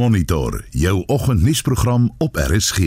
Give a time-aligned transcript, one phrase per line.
[0.00, 2.78] Monitor jou oggendnuusprogram op RSG.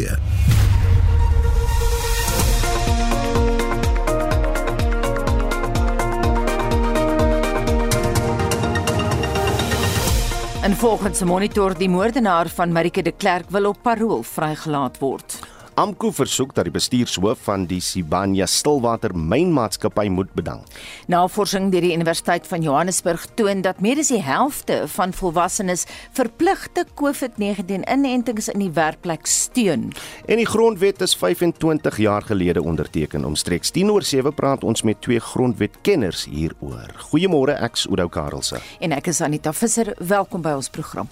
[10.62, 15.53] En volgens 'n monitor die moordenaar van Marike de Klerk wil op parol vrygelaat word.
[15.74, 20.70] AMKU versoek dat die bestuurshoof van die Sibanya Stillwater Mynmaatskappy moet bedank.
[21.10, 26.86] Navorsing deur die Universiteit van Johannesburg toon dat meer as die helfte van volwassenes verpligte
[26.94, 29.90] COVID-19-inentings in die werkplek steun.
[30.30, 33.26] En die grondwet is 25 jaar gelede onderteken.
[33.26, 36.94] Omstreeks 10 oor 7 praat ons met twee grondwetkenners hieroor.
[37.10, 38.62] Goeiemôre, ek's Oudo Karelse.
[38.80, 39.96] En ek is Anita Visser.
[39.98, 41.10] Welkom by ons program.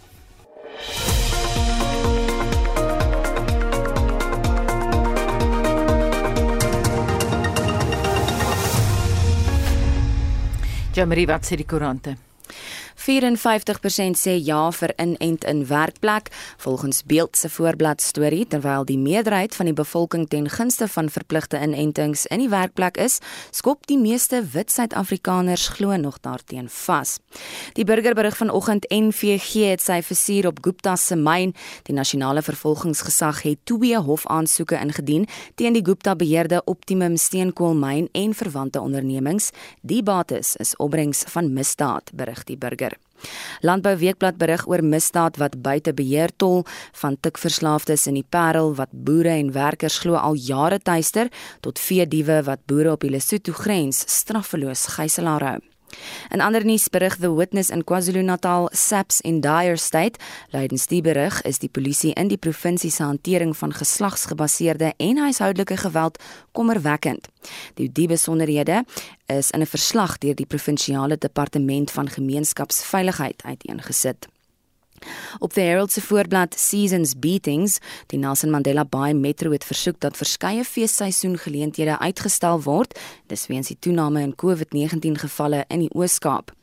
[10.94, 12.18] Jamie, wat sê die koerante?
[13.02, 16.30] 54% sê ja vir inent in werkplek
[16.62, 21.58] volgens Beeld se voorblad storie terwyl die meerderheid van die bevolking ten gunste van verpligte
[21.58, 23.18] inentings in die werkplek is,
[23.52, 27.18] skop die meeste wit Suid-Afrikaners glo nog daarteen vas.
[27.74, 31.56] Die burgerberig vanoggend NVG het sy versuur op Gupta se myn.
[31.90, 38.82] Die nasionale vervolgingsgesag het twee hofaansoeke ingedien teen die Gupta beheerde Optimum steenkoolmyn en verwante
[38.82, 39.50] ondernemings.
[39.82, 42.91] Die bates is opbrengs van misdaad, berig die burger.
[43.62, 46.64] Landbou Weekblad berig oor misdaad wat buite beheer tol
[47.04, 51.30] van tikverslaafdes in die Parel wat boere en werkers glo al jare tuister
[51.62, 55.71] tot veediewe wat boere op die Lesotho grens straffeloos gijslaar hou.
[56.30, 60.20] In ander nuus berig The Witness in KwaZulu-Natal SAPS in dire state.
[60.50, 65.78] Lydens die berig is die polisie in die provinsie se hantering van geslagsgebaseerde en huishoudelike
[65.78, 66.20] geweld
[66.52, 67.28] kommerwekkend.
[67.76, 68.84] Die die besonderhede
[69.28, 74.28] is in 'n verslag deur die provinsiale departement van gemeenskapsveiligheid uiteengesit.
[75.40, 80.18] Op die Herald se voorblad Seasons Beatings, die Nelson Mandela Bay Metro het versoek dat
[80.18, 86.54] verskeie feesseisoen geleenthede uitgestel word, dis weens die toename in COVID-19 gevalle in die Oos-Kaap.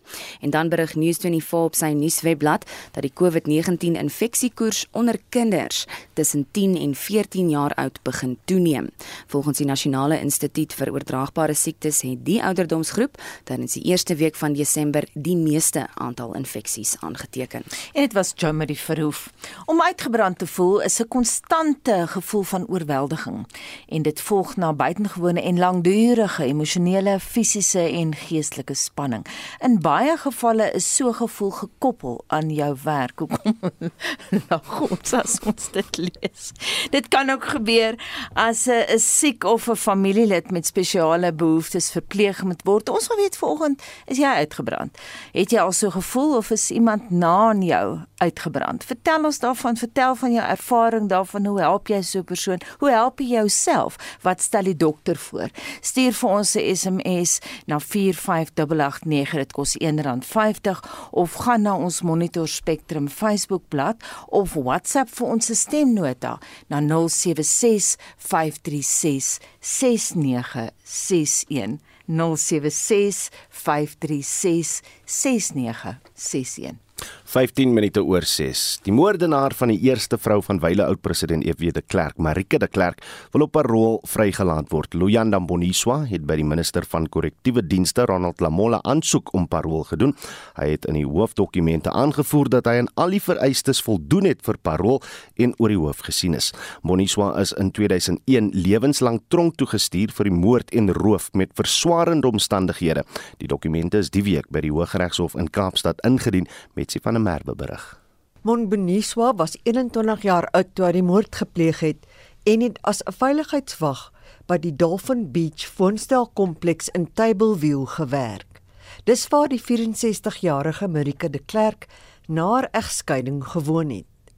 [0.41, 6.77] En dan berig News24 op sy nuuswebblad dat die COVID-19 infeksiekoers onder kinders tussen 10
[6.77, 8.91] en 14 jaar oud begin toeneem.
[9.27, 14.53] Volgens die Nasionale Instituut vir Oordraagbare Siektes het die ouderdomsgroep tydens die eerste week van
[14.53, 17.63] Desember die meeste aantal infeksies aangeteken.
[17.93, 19.33] En dit was Jo Marie Verhoef.
[19.67, 23.47] Om uitgebrand te voel is 'n konstante gevoel van oorweldiging
[23.89, 29.27] en dit volg na buitengewone en langdurige emosionele, fisiese en geestelike spanning.
[29.59, 33.19] In baie baie gevalle is so gevoel gekoppel aan jou werk.
[33.19, 33.57] Hoekom?
[34.51, 36.51] nou goed, as ons dit lees.
[36.93, 37.99] Dit kan ook gebeur
[38.39, 42.89] as 'n siek of 'n familielid met spesiale behoeftes verpleeg moet word.
[42.89, 44.99] Ons wil weet vanoggend, is jy uitgebrand?
[45.33, 48.85] Het jy al so gevoel of is iemand na aan jou uitgebrand?
[48.85, 52.61] Vertel ons daarvan, vertel van jou ervaring daarvan, hoe help jy so 'n persoon?
[52.79, 53.97] Hoe help jy jouself?
[54.23, 55.49] Wat stel die dokter voor?
[55.81, 59.39] Stuur vir ons 'n SMS na 45889.
[59.39, 63.97] Dit kos R1.50 of gaan na ons Monitor Spectrum Facebookblad
[64.29, 66.39] of WhatsApp vir ons stemnota
[66.69, 76.88] na 076 536 6961 076 536 6961
[77.29, 78.79] 15 minute oor 6.
[78.87, 81.75] Die moordenaar van die eerste vrou van wyle oud president F.W.
[81.77, 83.03] de Klerk, Marike de Klerk,
[83.35, 84.97] wil op parol vrygelaat word.
[84.97, 90.15] Luyanda Boniswa het by die minister van korrektiewe dienste, Ronald Lamola, aansoek om parol gedoen.
[90.57, 94.57] Hy het in die hoofdokumente aangevoer dat hy aan al die vereistes voldoen het vir
[94.65, 95.03] parol
[95.37, 96.49] en oor die hoof gesien is.
[96.81, 103.05] Boniswa is in 2001 lewenslang tronk toegestuur vir die moord en roof met verswaarende omstandighede.
[103.45, 107.23] Die dokumente is die week by die Hooggeregshof in Kaapstad ingedien met Betsy van der
[107.23, 108.01] Merwe berig.
[108.43, 112.07] Monbeniswa was 21 jaar oud toe hy die moord gepleeg het
[112.49, 114.01] en het as 'n veiligheidswag
[114.49, 118.63] by die Dolphin Beach woonstelkompleks in Tableview gewerk.
[119.05, 121.87] Dis waar die 64-jarige Marika de Klerk
[122.27, 124.33] na haar egskeiding gewoon het.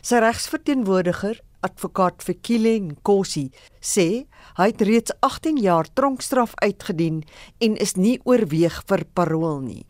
[0.00, 3.50] Sy regsverteenwoordiger, advokaat Fikile Nkosi,
[3.80, 7.24] sê hy het reeds 18 jaar tronkstraf uitgedien
[7.58, 9.86] en is nie oorweeg vir parol nie.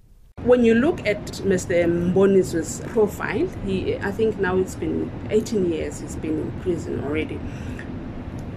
[0.46, 1.74] When you look at Mr.
[2.12, 7.40] Mboni's profile, he, I think now it's been 18 years he's been in prison already.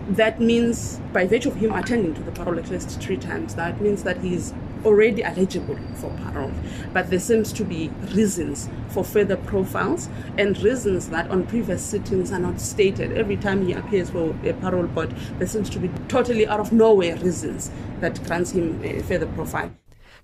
[0.10, 3.82] That means, by virtue of him attending to the parole at least three times, that
[3.82, 4.54] means that he's
[4.86, 6.52] already eligible for parole.
[6.94, 12.32] But there seems to be reasons for further profiles and reasons that on previous sittings
[12.32, 13.18] are not stated.
[13.18, 16.72] Every time he appears for a parole board, there seems to be totally out of
[16.72, 19.72] nowhere reasons that grants him a further profile.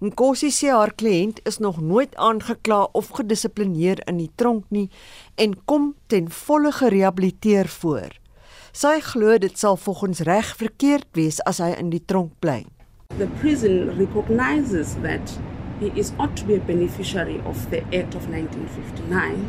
[0.03, 4.89] Nkosi sê haar kliënt is nog nooit aangekla of gedissiplineer in die tronk nie
[5.39, 8.12] en kom ten volle gerehabiliteer voor.
[8.75, 12.65] Sy glo dit sal volgens reg verkeerd wees as hy in die tronk bly.
[13.15, 15.38] The prison recognizes that
[15.80, 19.48] he is ought to be a beneficiary of the Act of 1959.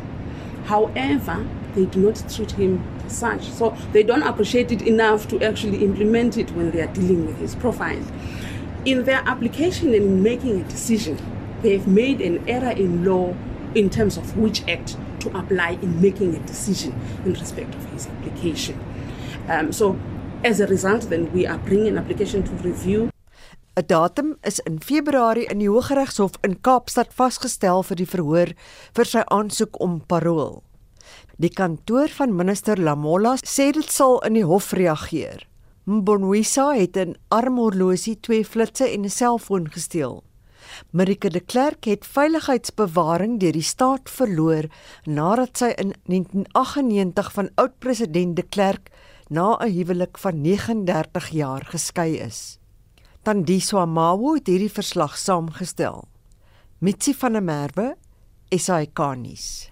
[0.66, 3.42] However, they do not treat him as such.
[3.50, 7.38] So they don't appreciate it enough to actually implement it when they are dealing with
[7.38, 8.02] his profile.
[8.86, 11.18] In their application and in making a decision,
[11.60, 13.34] they've made an error in law
[13.74, 16.94] in terms of which act to apply in making a decision
[17.24, 18.78] in respect of his application.
[19.48, 19.98] Um, so,
[20.44, 23.10] as a result, then we are bringing an application to review
[23.74, 28.54] 'n Datum is in Februarie in die Hooggeregshof in Kaapstad vasgestel vir die verhoor
[28.94, 30.62] vir sy aansoek om parol.
[31.42, 35.42] Die kantoor van minister Lamola sê dit sal in die hof reageer.
[35.86, 40.24] Mbonwisa het 'n armhorlosie, twee flitsse en 'n selfoon gesteel.
[40.90, 44.64] Marike de Klerk het veiligheidsbewaring deur die staat verloor
[45.04, 48.90] nadat sy in 1998 van oud-president de Klerk
[49.28, 52.58] na 'n huwelik van 39 jaar geskei is.
[53.22, 56.08] Tandiswa Mawu het hierdie verslag saamgestel.
[56.78, 57.96] Mitsi van der Merwe,
[58.50, 59.68] SAK-nuus.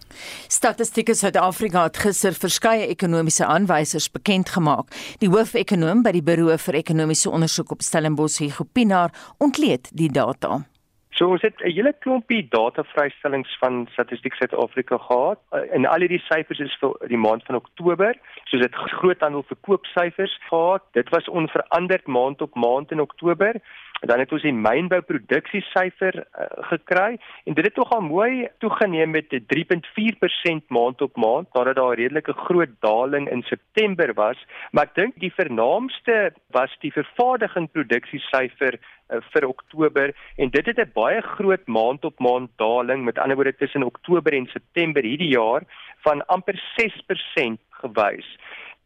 [0.48, 4.92] Statistiek Suid-Afrika het gister verskeie ekonomiese aanwysers bekend gemaak.
[5.18, 10.64] Die hoofekonoom by die Buro vir Ekonomiese Ondersoek op Stellenbosch, Hugo Pinaar, ontleed die data.
[11.14, 15.38] So ons het 'n hele klompie datavrystellings van Statistiek Suid-Afrika gehad.
[15.70, 18.14] En al hierdie syfers is vir die maand van Oktober.
[18.44, 20.82] So dit groothandel verkoopsyfers gehad.
[20.92, 23.54] Dit was onveranderd maand op maand in Oktober.
[24.00, 29.30] Dan het ons die mynbouproduksiesyfer uh, gekry en dit het tog al mooi toegeneem met
[29.32, 34.36] 3.4% maand op maand nadat daar 'n redelike groot daling in September was,
[34.70, 38.78] maar ek dink die vernaamste was die vervaardiging produksiesyfer
[39.10, 40.14] uh, vir Oktober.
[40.36, 43.04] En dit het 'n baie groot maand op maand daling.
[43.04, 45.62] Met ander woorde tussen Oktober en September hierdie jaar
[46.00, 48.36] van amper 6% gewys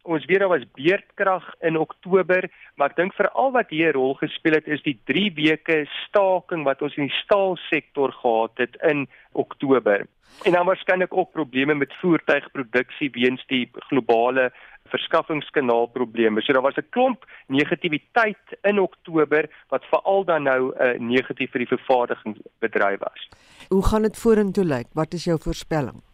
[0.08, 4.14] ons weet daar was beerdkrag in Oktober, maar ek dink veral wat hier 'n rol
[4.14, 9.08] gespeel het is die 3 weke staking wat ons in die staalsektor gehad het in
[9.32, 10.06] Oktober.
[10.44, 14.52] En dan waarskynlik ook probleme met voertuigproduksie weens die globale
[14.88, 16.40] verskaffingskanaal probleme.
[16.40, 21.50] So daar was 'n klomp negativiteit in Oktober wat veral dan nou 'n uh, negatief
[21.50, 23.28] vir die vervaardigingsbedryf was.
[23.69, 24.87] Hoe gaan dit vorentoe lyk?
[24.93, 26.07] Wat is jou voorspelling?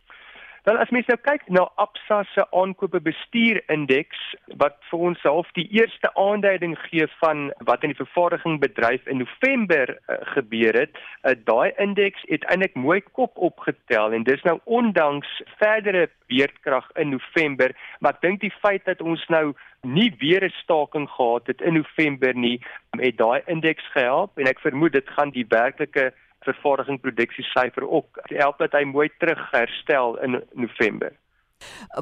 [0.65, 4.21] Wel as mens nou kyk na Absa se aankope bestuur indeks
[4.63, 9.21] wat vir ons half die eerste aanduiding gee van wat in die vervaardiging bedryf in
[9.21, 14.57] November uh, gebeur het, uh, daai indeks het eintlik mooi kop opgetel en dis nou
[14.65, 19.53] ondanks verdere beerdkrag in November, maar ek dink die feit dat ons nou
[19.85, 22.57] nie weer 'n staking gehad het in November nie,
[22.97, 26.15] het daai indeks gehelp en ek vermoed dit gaan die werklike
[26.45, 31.13] vervaardiging produksie syfer ook help dat hy mooi terug herstel in November.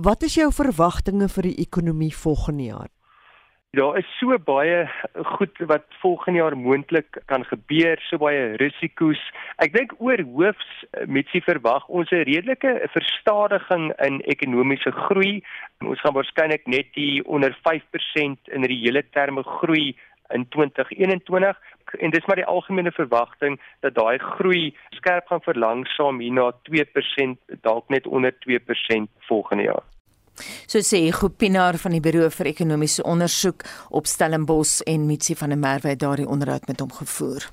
[0.03, 2.91] Wat is jou verwagtinge vir die ekonomie volgende jaar?
[3.73, 4.85] Daar is so baie
[5.37, 9.21] goed wat volgende jaar moontlik kan gebeur, so baie risiko's.
[9.65, 15.41] Ek dink oor hoofs met sy verwag ons 'n redelike verstadiging in ekonomiese groei.
[15.81, 19.97] Ons gaan waarskynlik net die onder 5% in reële terme groei
[20.33, 21.57] in 2021
[21.99, 27.59] en dis maar die algemene verwagting dat daai groei skerp gaan verlangsaam hier na 2%
[27.61, 29.85] dalk net onder 2% volgende jaar.
[30.67, 35.59] So sê Gopinaar van die Buro vir Ekonomiese Ondersoek op Stellenbosch en Mitsi van der
[35.61, 37.51] Merwe het daardie onderhoud met hom gevoer.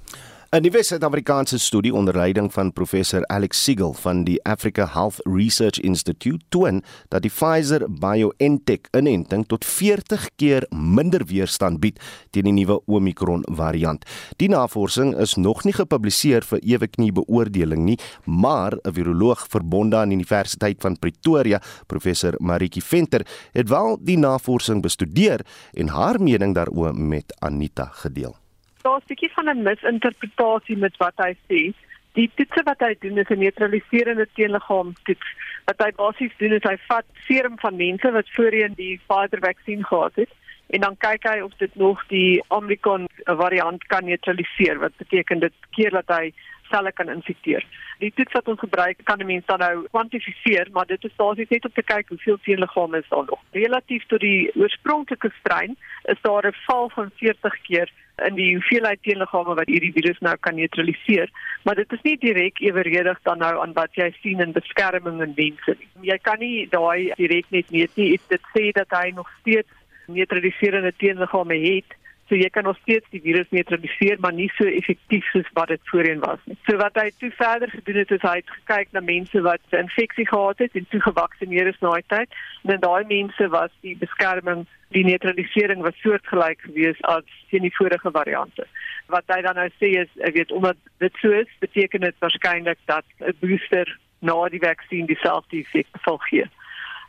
[0.49, 5.77] 'n Nuwe Suid-Afrikaanse studie onder leiding van professor Alex Siegel van die Africa Health Research
[5.79, 12.01] Institute toon dat die Pfizer BioNTech inenting tot 40 keer minder weerstand bied
[12.33, 14.09] teen die nuwe Omicron variant.
[14.41, 20.09] Die navorsing is nog nie gepubliseer vir eweknie beoordeling nie, maar 'n viroloog verbonde aan
[20.09, 23.21] die Universiteit van Pretoria, professor Maritjie Venter,
[23.53, 28.35] het wel die navorsing bestudeer en haar mening daaroor met Anita gedeel
[28.81, 31.73] daar's 'n bietjie van 'n misinterpretasie met wat hy sê.
[32.13, 35.27] Die toetse wat hy doen is 'n neutraliserende teenliggaam toets.
[35.65, 40.15] Wat hy basies doen is hy vat serum van mense wat voorheen die Pfizer-vaksin gehad
[40.15, 40.29] het
[40.69, 44.79] en dan kyk hy of dit nog die Omicron variant kan neutraliseer.
[44.79, 46.33] Wat beteken dit keer dat hy
[46.69, 47.65] selle kan infekteer.
[47.99, 51.49] Die toets wat ons gebruik kan 'n mens dan nou kwantifiseer, maar dit is basies
[51.49, 53.39] net om te kyk hoeveel teenliggame is daar nog.
[53.51, 57.91] Relatief tot die oorspronklike strain is daar 'n val van 40 keer
[58.27, 61.29] in die hoeveelheid teenliggame wat hierdie virus nou kan neutraliseer,
[61.63, 65.33] maar dit is nie direk eweredig dan nou aan wat jy sien in beskerming in
[65.35, 66.11] mense nie.
[66.11, 68.19] Jy kan nie daai direk net meet nie.
[68.27, 69.69] Dit sê dat hy nog steeds
[70.07, 71.98] neutraliserende teenliggame het
[72.29, 75.81] So jy kan nog steeds die virus neutraliseer, maar nie so effektief soos wat dit
[75.89, 76.57] voorheen was nie.
[76.67, 79.87] So wat hy toe verder gedoen het is hy het gekyk na mense wat 'n
[79.87, 82.29] infeksie gehad het en toe gevaksinereer is na daai tyd.
[82.63, 87.75] En in daai mense was die beskerming, die neutralisering was soortgelyk geweest as teen die
[87.75, 88.67] vorige variante.
[89.07, 92.77] Wat hy dan nou sê is, ek weet omdat dit so is, beteken dit waarskynlik
[92.85, 96.45] dat 'n booster na die vaksin dieselfde effek sal gee.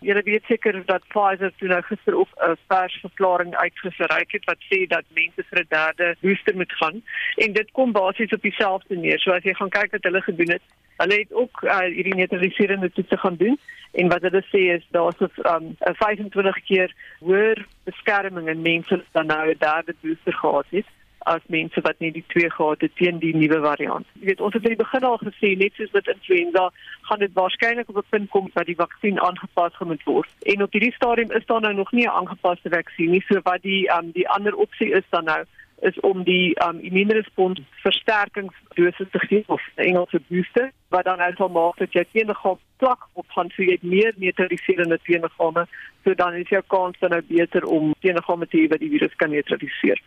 [0.01, 4.87] Julle weet seker dat Pfizer toe nou gister op 'n persverklaring uitgereik het wat sê
[4.87, 7.03] dat mense vir 'n derde booster moet gaan.
[7.37, 9.19] En dit kom basies op dieselfde neer.
[9.19, 10.63] So as jy gaan kyk wat hulle gedoen het,
[10.97, 13.59] hulle het ook uh, hierdie neutraliserende toetse gaan doen.
[13.93, 19.27] En wat hulle sê is daar's 'n um, 25 keer hoër beskerming in mense dan
[19.27, 20.87] nou 'n derde booster gehad het
[21.25, 24.07] as mense wat nie die twee gehad het teen die nuwe variant.
[24.21, 26.71] Jy weet ons het in die begin al gesê net soos met influenza
[27.09, 30.31] gaan dit waarskynlik op 'n punt kom dat die vaksin aangepas moet word.
[30.43, 33.63] En op hierdie stadium is daar nou nog nie 'n aangepaste vaksin nie, so wat
[33.63, 35.45] die um, die ander opsie is dan nou
[35.81, 41.49] is om die um, immuunrespons versterkingsdosis te gee of Engelse booster wat dan nou sal
[41.49, 45.67] maak dat jy teenliggaam plak op gaan so jy het meer neutraliserende teenliggame
[46.05, 49.17] so dan is jou kans dan nou beter om teenliggame te hê wat die virus
[49.23, 50.03] kan neutraliseer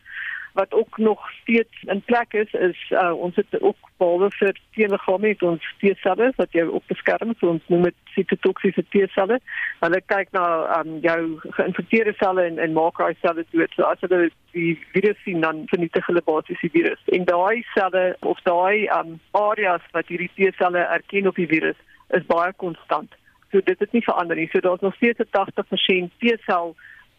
[0.53, 5.27] wat ook nog steeds in plek is is uh, ons het ook behalwe vir teenliggame
[5.27, 9.39] het ons T-selle wat jy op beskerm so ons noem dit sitotoksiese T-selle.
[9.81, 10.45] Hulle kyk na
[10.77, 11.21] um, jou
[11.57, 13.73] geïnfekteerde selle en en maak daai selle dood.
[13.75, 17.01] So as hulle die virus sien dan vernietig hulle basies die virus.
[17.17, 21.79] En daai selle of daai um, areas wat hierdie T-selle erken op die virus
[22.13, 23.17] is baie konstant.
[23.51, 24.49] So dit het nie verander nie.
[24.51, 26.75] So daar's nog steeds 'n 80% T-sel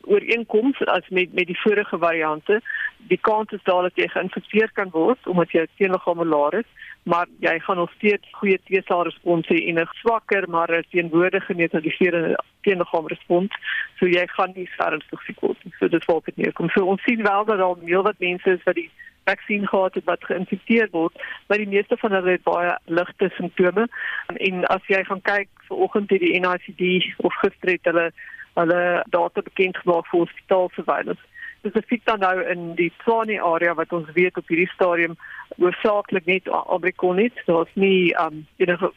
[0.07, 2.61] ooreenkoms as met met die vorige variante.
[3.09, 6.71] Die kans is daar dat jy geïnfekteer kan word omdat jy teenliggame laer is,
[7.03, 12.39] maar jy gaan nog steeds goeie T-sel respons hê en 'n swakker maar teenwoordige neutraliserende
[12.63, 13.53] teenliggame respons,
[13.99, 15.75] so jy gaan nie ernstig siek word nie.
[15.79, 16.69] So dit volk dit neerkom.
[16.71, 18.91] So ons sien wel dat daar meer wat mense is wat die
[19.25, 23.89] vaksin gehad het wat geïnfekteer word, maar die meeste van hulle het baie ligte simptome.
[24.37, 28.13] En as jy gaan kyk vanoggend het die NICD of gister het hulle
[28.55, 31.23] hulle data bekend gemaak vir hospitaal surveillance.
[31.65, 35.17] Spesifiek dan nou in die Tshwane area wat ons weet op hierdie stadium
[35.57, 37.37] hoofsaaklik net Omicron is.
[37.47, 38.91] Daar's nie um enige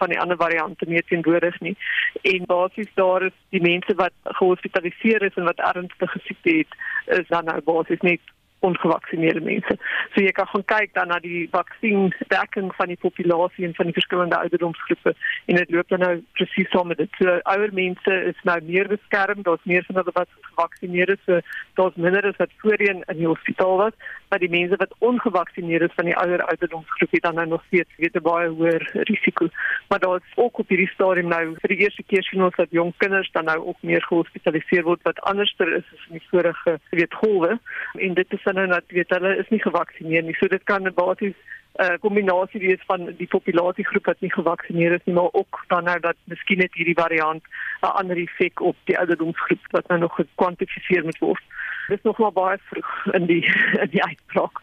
[0.00, 1.76] van die ander variante meer teenwoordig nie.
[2.22, 6.74] En basies daar is die mense wat gehospitaliseer is en wat ernstige siekte het,
[7.20, 8.20] is dan nou basies net
[8.66, 9.76] ongevaksinerde mense.
[10.14, 13.96] So jy kan gaan kyk dan na die vaksiendekking van die populasie en van die
[13.96, 15.14] verskillende ouderdomsgroepe
[15.46, 17.10] en dit loop dan nou presies saam met dit.
[17.20, 21.40] So ouer mense is nou meer beskerm, daar's meer van hulle wat gevaksinere is, so
[21.80, 25.94] daar's minder as wat voorheen in die hospitaal was, maar die mense wat ongevaksinere is
[25.94, 29.48] van die ouer ouderdomsgroep het dan nou nog steeds weet 'n baie hoër risiko.
[29.88, 32.92] Maar daar's ook op hierdie stadium nou vir die eerste keer sien ons dat jong
[32.96, 37.14] kinders dan nou ook meer gehospitaliseer word wat anderster is as in die vorige weet
[37.14, 37.58] golwe
[37.92, 40.34] en dit is sinne dat weet hulle is nie gevaksinereer nie.
[40.34, 41.36] So dit kan basies
[41.78, 45.98] uh, kombinasie wees van die populasiegroep wat nie gevaksinereer is nie, maar ook dan nou
[46.04, 47.42] dat miskien net hierdie variant
[47.82, 51.42] 'n ander effek op die ouderdomsgroep wat nou nog gekwantifiseer moet word.
[51.88, 53.44] Dit is nog maar baie vroeg in die
[53.84, 54.62] in die uitbraak.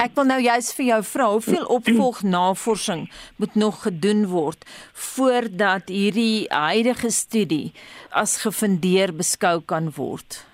[0.00, 6.48] Ek wil nou juist vir jou vra, hoeveel opvolgnavorsing moet nog gedoen word voordat hierdie
[6.48, 7.72] huidige studie
[8.10, 10.46] as gefundeer beskou kan word?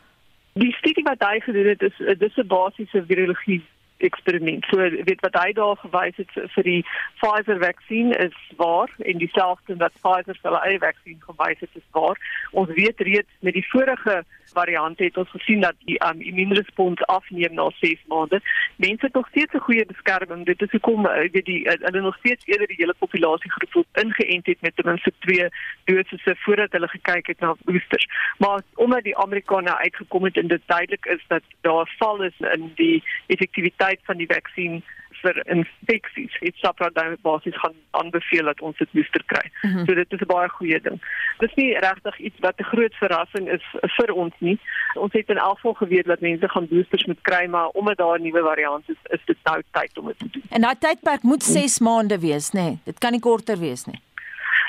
[0.58, 3.62] die studie wat hy gedoen het is dis 'n basiese virologie
[3.98, 4.64] eksperiment.
[4.70, 6.82] So weet wat hy daar gewys het vir die
[7.20, 11.86] Pfizer vaksin is waar en dieselfde wat Pfizer vir hulle eie vaksin gewys het is
[11.96, 12.20] waar.
[12.52, 17.54] Ons weet reeds met die vorige variant het ons gesien dat die um, immuunrespons afneem
[17.54, 18.40] na 6 maande.
[18.76, 20.46] Mense het nog steeds 'n goeie beskerming.
[20.46, 24.46] Dit is hoekom uh, weet die uh, hulle nog steeds eerder die hele populasiegroep ingeënt
[24.46, 25.48] het met ten minste 2
[25.84, 28.06] dosisse voordat hulle gekyk het na boosters.
[28.38, 32.72] Maar omdat die Amerikaners uitgekom het en dit duidelik is dat daar val is in
[32.74, 34.82] die effektiwiteit van die vaksin
[35.22, 36.36] vir infeksies.
[36.40, 39.50] Het SAPRA dan basies gaan aanbeveel dat ons dit booster kry.
[39.62, 39.86] Mm -hmm.
[39.86, 40.98] So dit is 'n baie goeie ding.
[41.38, 43.64] Dit is nie regtig iets wat 'n groot verrassing is
[43.96, 44.58] vir ons nie.
[44.94, 48.20] Ons het in elk geval geweet dat mense gaan boosters moet kry, maar omdat daar
[48.20, 50.42] nuwe variant is, is dit nou tyd om dit te doen.
[50.50, 52.60] En daai tydperk moet 6 maande wees, nê?
[52.60, 52.78] Nee.
[52.84, 54.00] Dit kan nie korter wees nie.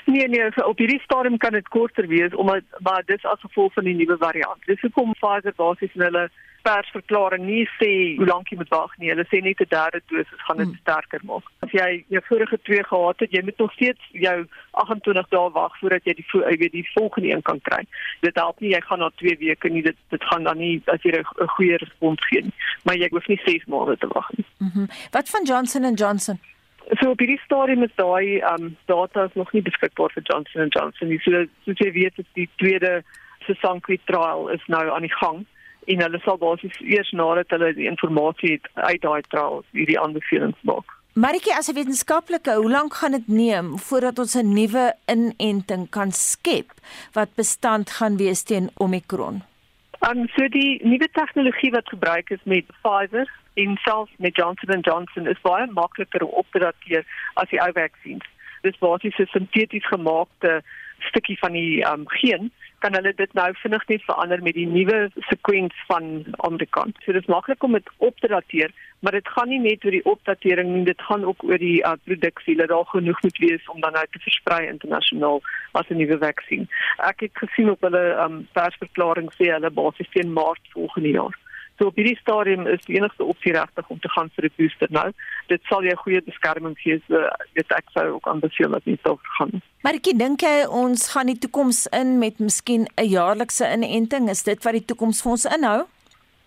[0.05, 3.83] Nee nee, op hierdie stadium kan dit korter wees omdat maar dis as gevolg van
[3.83, 4.65] die nuwe variant.
[4.65, 6.29] Dis hoekom Pfizer basies in hulle
[6.61, 9.11] persverklaring nie sê hoe lank jy moet wag nie.
[9.11, 10.81] Hulle sê net 'n derde dosis gaan dit hmm.
[10.81, 11.45] sterker maak.
[11.65, 14.37] As jy jou vorige twee gehad het, jy moet nog steeds jou
[14.71, 17.83] 28 dae wag voordat jy die jy weet die volgende een kan kry.
[18.21, 19.83] Dit help nie jy gaan na 2 weke nie.
[19.83, 22.55] Dit dit gaan dan nie as jy 'n goeie respons gee nie.
[22.83, 24.45] Maar jy hoef nie 6 maande te wag nie.
[24.59, 26.39] Mm Wat van Johnson and Johnson?
[26.97, 31.11] So op hierdie stadium is daai um data is nog nie beskikbaar vir Johnson Johnson.
[31.21, 33.03] So soos jy weet is die tweede
[33.45, 35.45] Sesanqui trial is nou aan die gang
[35.85, 40.65] en hulle sal basies eers nadat hulle die inligting het uit daai trial hierdie aanbevelings
[40.65, 40.95] maak.
[41.13, 46.11] Maritjie as 'n wetenskaplike, hoe lank gaan dit neem voordat ons 'n nuwe inenting kan
[46.11, 46.69] skep
[47.13, 49.41] wat bestand gaan wees teen Omicron?
[50.09, 54.87] Um so die nuwe tegnologie wat gebruik is met Pfizer en selfs met Johnson &
[54.87, 58.27] Johnson is baie makliker om op te dateer as die ou vaksines.
[58.61, 60.61] Dis basies 'n sinteties gemaakte
[60.99, 64.99] stukkie van die um geen kan hulle dit nou vinnig net verander met die nuwe
[65.27, 66.93] sekwens van Omicron.
[67.03, 69.95] So dit is maklik om dit op te dateer, maar dit gaan nie net oor
[69.95, 73.67] die opdatering nie, dit gaan ook oor die uh, produksie dat daar genoeg moet wees
[73.73, 75.41] om dan nou te versprei internasionaal
[75.71, 76.67] as 'n nuwe vaksin.
[76.97, 81.35] Ek het gesien op hulle um persverklaring sê hulle basies teen Maart volgende jaar.
[81.79, 84.87] So op hierdie stadium is die enigste opsie regtig om te gaan vir 'n booster
[84.91, 85.11] nou.
[85.47, 87.01] Dit sal jou goeie beskerming gee.
[87.07, 89.61] So dit ek sou ook aanbeveel dat jy sou gaan.
[89.81, 94.29] Maar ek dink jy ons gaan die toekoms in met miskien 'n jaarlikse inenting.
[94.29, 95.87] Is dit wat die toekoms vir ons inhou?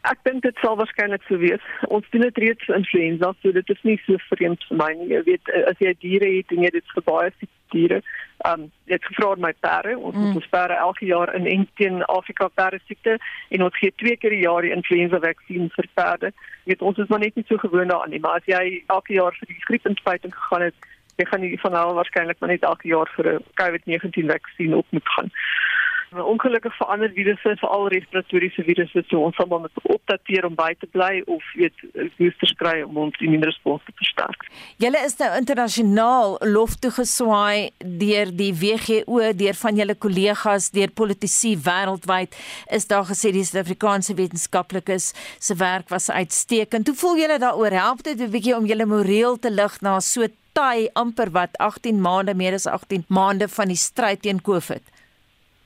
[0.02, 1.64] Ek dink dit sal waarskynlik so wees.
[1.88, 5.08] Ons doen dit reeds vir influenza, so dit is nie so vreemd vir my nie.
[5.14, 7.30] Jy weet as jy diere het en jy dit vir baie
[7.72, 8.02] diere.
[8.46, 9.98] Um het gevra my perde.
[9.98, 10.36] Ons mm.
[10.36, 14.30] ons perde elke jaar in en teen Afrika perde siekte en ons gee twee keer
[14.30, 16.32] per jaar die influenza vaksin vir perde.
[16.64, 19.36] Weet ons is maar net nie so gewoond daaraan nie maar as jy elke jaar
[19.38, 23.10] vir die griepinspuiting gegaan het jy gaan nie van nou waarskynlik maar net elke jaar
[23.16, 25.30] vir 'n COVID-19 vaksin op moet gaan
[26.12, 30.56] Maar ongelukkig vir ander virusse, veral respiratoriese virusse, so ons sal maar moet opdateer om
[30.58, 31.84] by te bly of weet
[32.18, 34.44] boosters kry om ons immuunrespons te versterk.
[34.82, 37.70] Julle is nou internasionaal lof toe geswaai
[38.02, 42.36] deur die WGO, deur van julle kollegas, deur politici wêreldwyd.
[42.68, 46.92] Is daar gesê die Suid-Afrikaanse wetenskaplikes se werk was uitstekend.
[46.92, 47.72] Hoe voel julle daaroor?
[47.72, 52.00] Help dit 'n bietjie om julle moreel te lig na so taai amper wat 18
[52.00, 54.91] maande meer as 18 maande van die stryd teen COVID?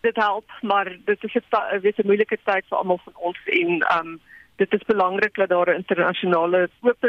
[0.07, 3.71] Dit help, maar dit is 'n weet 'n moeilike tyd vir almal van ons en
[3.99, 4.21] um
[4.57, 7.03] dit is belangrik dat daar 'n internasionale oop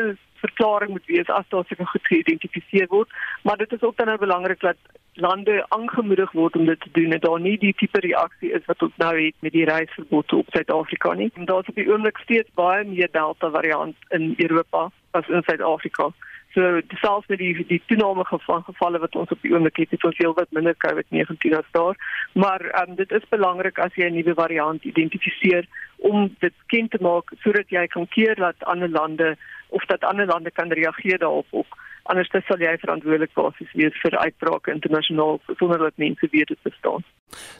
[0.45, 3.09] verklaring moet wees as daar seker goed geïdentifiseer word,
[3.43, 4.77] maar dit is ook dan nou belangrik dat
[5.13, 8.81] lande aangemoedig word om dit te doen en daar nie die tipe reaksie is wat
[8.81, 11.31] ons nou het met die reisverbod op Suid-Afrika nie.
[11.33, 15.41] En daar is op die oomblik steeds baie meer Delta variant in Europa as in
[15.45, 16.11] Suid-Afrika.
[16.57, 20.05] So selfs met die die toename van gevalle wat ons op die oomblik het, het
[20.09, 21.99] ons heel wat minder COVID-19 as daar.
[22.33, 25.67] Maar um, dit is belangrik as jy 'n nuwe variant identifiseer
[25.97, 29.37] om dit kennt te maak sodat jy kan keer dat ander lande
[29.69, 31.77] of dat ander lande kan reageer daarop ook.
[32.03, 37.03] Anders sal jy verantwoordelik basis wees vir uitbrake internasionaal sonder dat mense weet dit bestaan.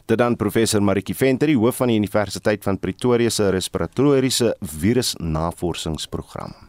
[0.06, 6.68] Dit dan professor Maritjie Venter, hoof van die Universiteit van Pretoria se respiratoriese virusnavorsingsprogram.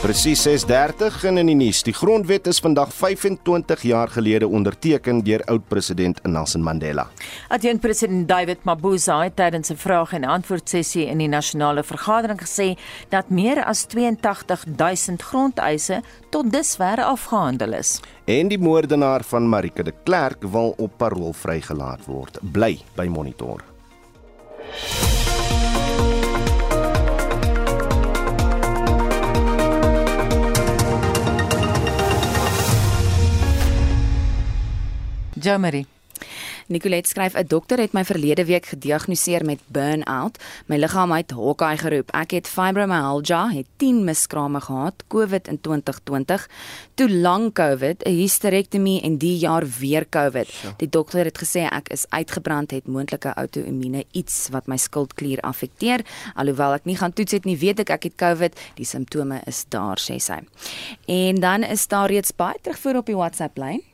[0.00, 1.82] Presies 6:30 in die nuus.
[1.84, 7.04] Die grondwet is vandag 25 jaar gelede onderteken deur oud-president Nelson Mandela.
[7.48, 12.40] Adjunkt president David Mabuza het tydens 'n vraag en antwoord sessie in die nasionale vergadering
[12.40, 18.00] gesê dat meer as 82000 grondeise tot dusver afgehandel is.
[18.24, 22.38] En die moordenaar van Marike de Klerk wil op parol vrygelaat word.
[22.52, 23.64] Bly by Monitor.
[35.40, 35.86] Jamari
[36.66, 40.38] Nicolet skryf 'n dokter het my verlede week gediagnoseer met burn-out.
[40.66, 42.10] My liggaam het Hawkeye geroep.
[42.10, 46.48] Ek het fibromyalgia, het 10 miskrame gehad, COVID in 2020,
[46.94, 50.48] toe lank COVID, 'n hysterektomie en die jaar weer COVID.
[50.76, 56.00] Die dokter het gesê ek is uitgebrand, het moontlike outoimmune iets wat my skildklier affekteer.
[56.34, 58.60] Alhoewel ek nie gaan toets het nie, weet ek ek het COVID.
[58.74, 60.38] Die simptome is daar, sê sy.
[61.06, 63.89] En dan is daar reeds baie terugvoer op die WhatsApp lyn.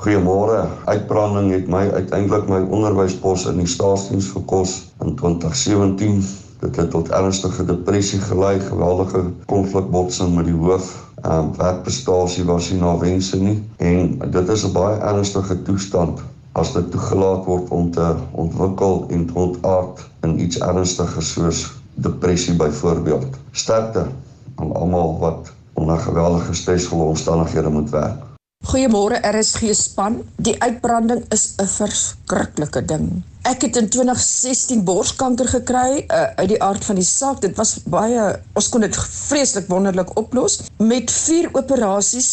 [0.00, 0.64] Goeiemôre.
[0.88, 4.70] Uitbranding het my uiteindelik my onderwyspos in die staatsdiens gekos
[5.04, 6.22] in 2017.
[6.62, 10.88] Dit het tot ernstige depressie gelei, geweldige konflikbotsing met die hoof.
[11.20, 16.24] Ehm um, werkprestasie was nie na wense nie en dit is 'n baie ernstige toestand
[16.52, 21.60] as dit toegelaat word om te ontwikkel en te ontaard in iets ernstiger soos
[21.94, 23.36] depressie byvoorbeeld.
[23.52, 24.06] Sterkte
[24.54, 28.29] aan almal wat onder geweldige stresvolle omstandighede moet werk.
[28.60, 30.18] Goeiemôre RSG span.
[30.36, 33.22] Die uitbranding is 'n verskriklike ding.
[33.48, 37.40] Ek het in 2016 borskanker gekry uh, uit die aard van die saak.
[37.40, 42.30] Dit was baie ons kon dit vreeslik wonderlik oplos met vier operasies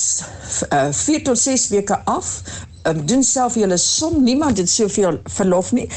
[0.67, 2.41] uh, 4 tot 6 weke af
[2.87, 5.87] um, doen self julle som niemand het soveel verlof nie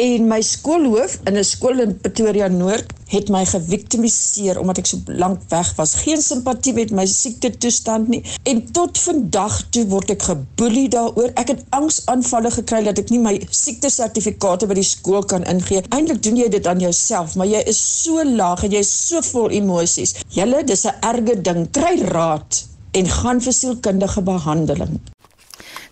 [0.00, 4.98] en my skoolhoof in 'n skool in Pretoria Noord het my geviktimiseer omdat ek so
[5.06, 5.94] lank weg was.
[6.02, 11.30] Geen simpatie met my siekte toestand nie en tot vandag toe word ek geboelie daaroor.
[11.34, 15.84] Ek het angsaanvalle gekry dat ek nie my siekte sertifikate by die skool kan ingee.
[15.94, 19.22] Eintlik doen jy dit aan jouself, maar jy is so laag en jy is so
[19.32, 20.16] vol emosies.
[20.34, 21.70] Julle, dis 'n erge ding.
[21.70, 25.13] Kry raad en gaan vir sielkundige behandeling.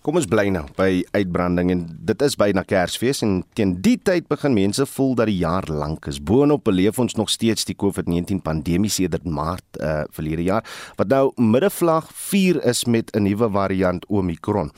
[0.01, 4.25] Kom ons bly nou by uitbranding en dit is byna Kersfees en teen die tyd
[4.31, 6.17] begin mense voel dat die jaar lank is.
[6.17, 10.65] Boonop beleef ons nog steeds die COVID-19 pandemie sedert Maart uh verlede jaar
[10.97, 14.71] wat nou middevlag 4 is met 'n nuwe variant Omicron.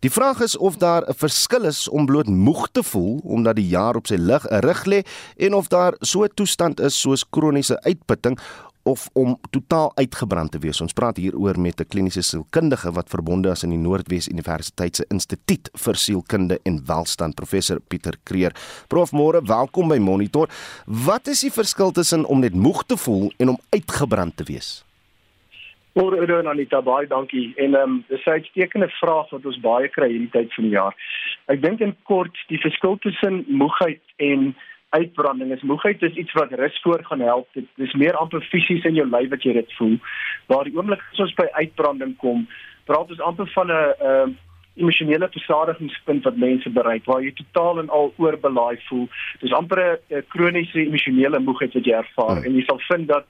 [0.00, 3.68] Die vraag is of daar 'n verskil is om bloot moeg te voel omdat die
[3.68, 5.04] jaar op sy lig 'n rig lê
[5.36, 8.38] en of daar so 'n toestand is soos kroniese uitputting
[8.82, 10.80] of om totaal uitgebrand te wees.
[10.80, 15.04] Ons praat hieroor met 'n kliniese sielkundige wat verbonde is in die Noordwes Universiteit se
[15.08, 18.52] Instituut vir Sielkunde en Welstand, professor Pieter Kreer.
[18.88, 20.48] Prof, môre, welkom by Monitor.
[20.86, 24.84] Wat is die verskil tussen om net moeg te voel en om uitgebrand te wees?
[25.92, 27.52] Môre Udo en Anita, baie dankie.
[27.56, 30.72] En ehm um, dis 'n uitstekende vraag wat ons baie kry hierdie tyd van die
[30.72, 30.94] jaar.
[31.46, 34.54] Ek dink in kort die verskil tussen moegheid en
[34.90, 35.62] uitbranding is.
[35.62, 37.48] Moegheid is iets wat rus voor gaan help.
[37.52, 39.96] Dit is meer amper fisies in jou lyf wat jy dit voel.
[40.46, 42.46] Waar die oomblik as ons by uitbranding kom
[42.90, 44.28] praat ons amper van 'n uh,
[44.74, 49.06] emosionele versadigingspunt wat mense bereik waar jy totaal en al oorbelaai voel.
[49.40, 52.44] Dis amper 'n kroniese emosionele moegheid wat jy ervaar hmm.
[52.44, 53.24] en jy sal vind dat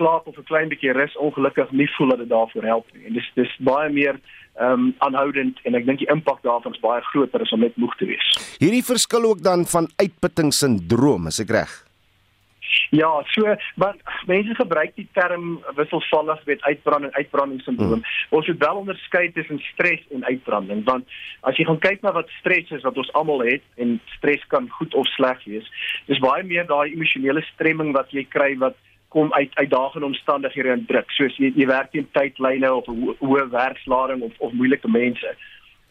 [0.00, 3.18] slaap of 'n klein bietjie rus ongelukkig nie voel dat dit daarvoor help nie en
[3.18, 4.16] dis dis baie meer
[4.60, 7.76] ehm um, aanhoudend en ek dink die impak daarvan is baie groter as om net
[7.76, 8.32] moeg te wees.
[8.58, 11.76] Hierdie verskil ook dan van uitputtingssindroom, is ek reg?
[12.90, 18.02] Ja, so maar mense gebruik die term wisselvallig met uitbranding uitbrandingssindroom.
[18.02, 18.36] Hmm.
[18.38, 21.08] Ons moet wel onderskei tussen stres en uitbranding want
[21.40, 24.68] as jy gaan kyk na wat stres is wat ons almal het en stres kan
[24.78, 25.66] goed of sleg wees,
[26.06, 28.78] dis baie meer daai emosionele stremming wat jy kry wat
[29.10, 33.48] kom uit uitdagende omstandighede en druk soos jy, jy werk teen tydlyne of 'n hoë
[33.50, 35.34] werkslading of of moeilike mense.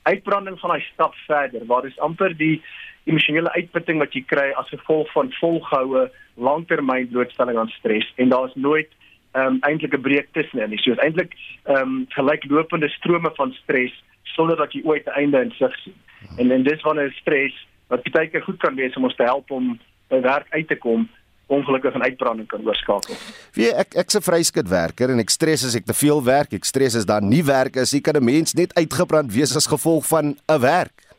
[0.03, 2.61] Uitbranding van hy stap verder waar dis amper die
[3.03, 8.55] emosionele uitputting wat jy kry as gevolg van volgehoue langtermyn blootstelling aan stres en daar's
[8.55, 8.89] nooit
[9.33, 10.79] ehm um, eintlik 'n breek tussenin nie.
[10.79, 15.41] So is eintlik ehm um, gelyklopende strome van stres sonder dat jy ooit 'n einde
[15.41, 15.97] in sig sien.
[16.37, 19.51] En en dis wanneer stres wat baie keer goed kan wees om ons te help
[19.51, 21.09] om by werk uit te kom
[21.49, 23.17] ongelukkig en uitbranding kan oorskakel.
[23.57, 26.65] Wie ek ek's 'n vryskut werker en ek stres as ek te veel werk, ek
[26.65, 30.05] stres as daar nie werk is, jy kan 'n mens net uitgebrand wees as gevolg
[30.07, 31.09] van 'n werk.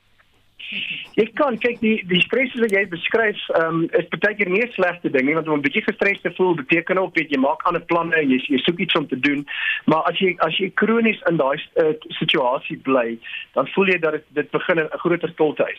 [1.19, 4.63] Ek kan kyk die die stres wat jy beskryf, ehm um, is baie keer nie
[4.63, 7.41] 'n slegte ding nie want om 'n bietjie gestres te voel beteken ook weet jy
[7.41, 9.45] maak ander planne en jy jy soek iets om te doen.
[9.87, 13.19] Maar as jy as jy kronies in daai uh, situasie bly,
[13.55, 15.75] dan voel jy dat dit dit begin 'n groter tol te hê.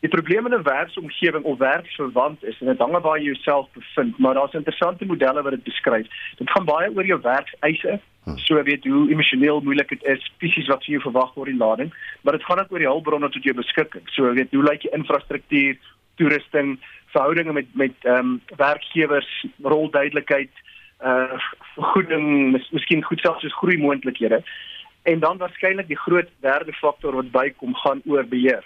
[0.00, 3.66] Die probleem in 'n werksomgewing of werksverwant is en dit hang af waar jy jouself
[3.72, 6.06] bevind, maar daar's interessante modelle wat dit beskryf.
[6.36, 8.36] Dit gaan baie oor jou werkseise, hm.
[8.36, 11.94] so weet hoe emosioneel moeilik dit is, fisies wat vir jou verwag word in lading,
[12.22, 14.06] maar dit gaan ook oor die hulpbronne tot jou beskikking.
[14.10, 15.76] So weet hoe lyk jou infrastruktuur,
[16.14, 20.50] toerusting, verhoudinge met met ehm um, werkgewers, rolduidelikheid,
[21.02, 21.42] uh
[21.74, 24.42] vergoeding, mis, miskien goed selfs soos groei moontlikhede.
[25.02, 28.64] En dan waarskynlik die groot derde faktor wat bykom gaan oor beheer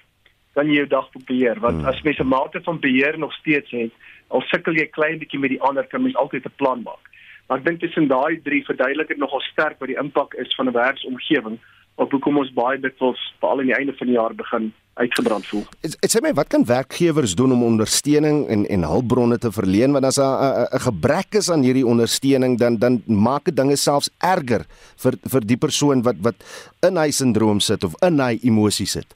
[0.54, 1.88] kan jy jou dagboek beheer want hmm.
[1.88, 3.92] as mens 'n mate van beheer nog steeds het
[4.28, 7.10] al sukkel jy klein bietjie met die ander kan mens altyd 'n plan maak
[7.48, 10.68] maar ek dink tussen daai drie verduidelik dit nogal sterk wat die impak is van
[10.68, 11.58] 'n werksomgewing
[12.00, 15.64] op hoekom ons baie dikwels veral aan die einde van die jaar begin uitgebrand voel.
[15.80, 20.04] Dit sê my wat kan werkgewers doen om ondersteuning en en hulpbronne te verleen want
[20.04, 24.64] as 'n gebrek is aan hierdie ondersteuning dan dan maak dit dinge selfs erger
[24.96, 26.36] vir vir die persoon wat wat
[26.82, 29.14] in hy sindroom sit of in hy emosie sit.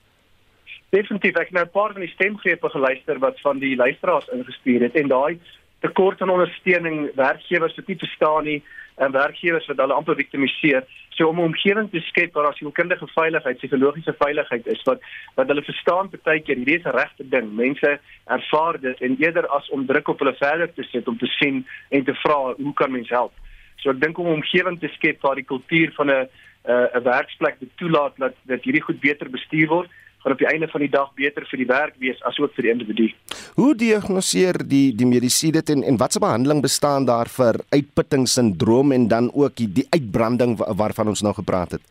[0.91, 4.81] Definitief, ek het nou 'n paar van die stemgrepe geluister wat van die luisteraars ingestuur
[4.81, 5.41] het en daai
[5.81, 8.63] tekort aan ondersteuning werkgewers wat nie verstaan nie,
[8.97, 10.85] en werkgewers wat hulle amper viktimiseer.
[11.17, 15.01] So om 'n omgewing te skep waar daar sielkundige veiligheid, psigologiese veiligheid is wat
[15.35, 17.55] wat hulle verstaan baie keer hierdie is 'n regte ding.
[17.55, 21.27] Mense ervaar dit en eerder as om druk op hulle verder te sit om te
[21.27, 23.33] sien en te vra hoe kan mens help.
[23.77, 26.29] So ek dink om 'n omgewing te skep waar die kultuur van 'n
[26.67, 29.89] 'n werksplek dit toelaat dat dat hierdie goed beter bestuur word
[30.27, 32.73] gaan op die einde van die dag beter vir die werk wees asook vir die
[32.73, 33.07] individu.
[33.55, 39.09] Hoe diagnoseer die die medisy dit en en watse behandeling bestaan daar vir uitputtingssindroom en
[39.09, 41.83] dan ook die, die uitbranding waarvan ons nou gepraat het?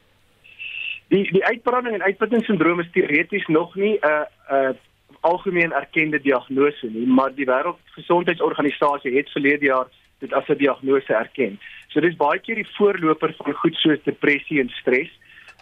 [1.13, 4.75] Die die uitbranding en uitputtingssindroom is teoreties nog nie 'n uh, 'n uh,
[5.21, 9.87] algemeen erkende diagnose nie, maar die Wêreldgesondheidsorganisasie het verlede jaar
[10.19, 11.59] dit as 'n diagnose erken.
[11.87, 15.09] So dis baie keer die voorloper van goed soos depressie en stres.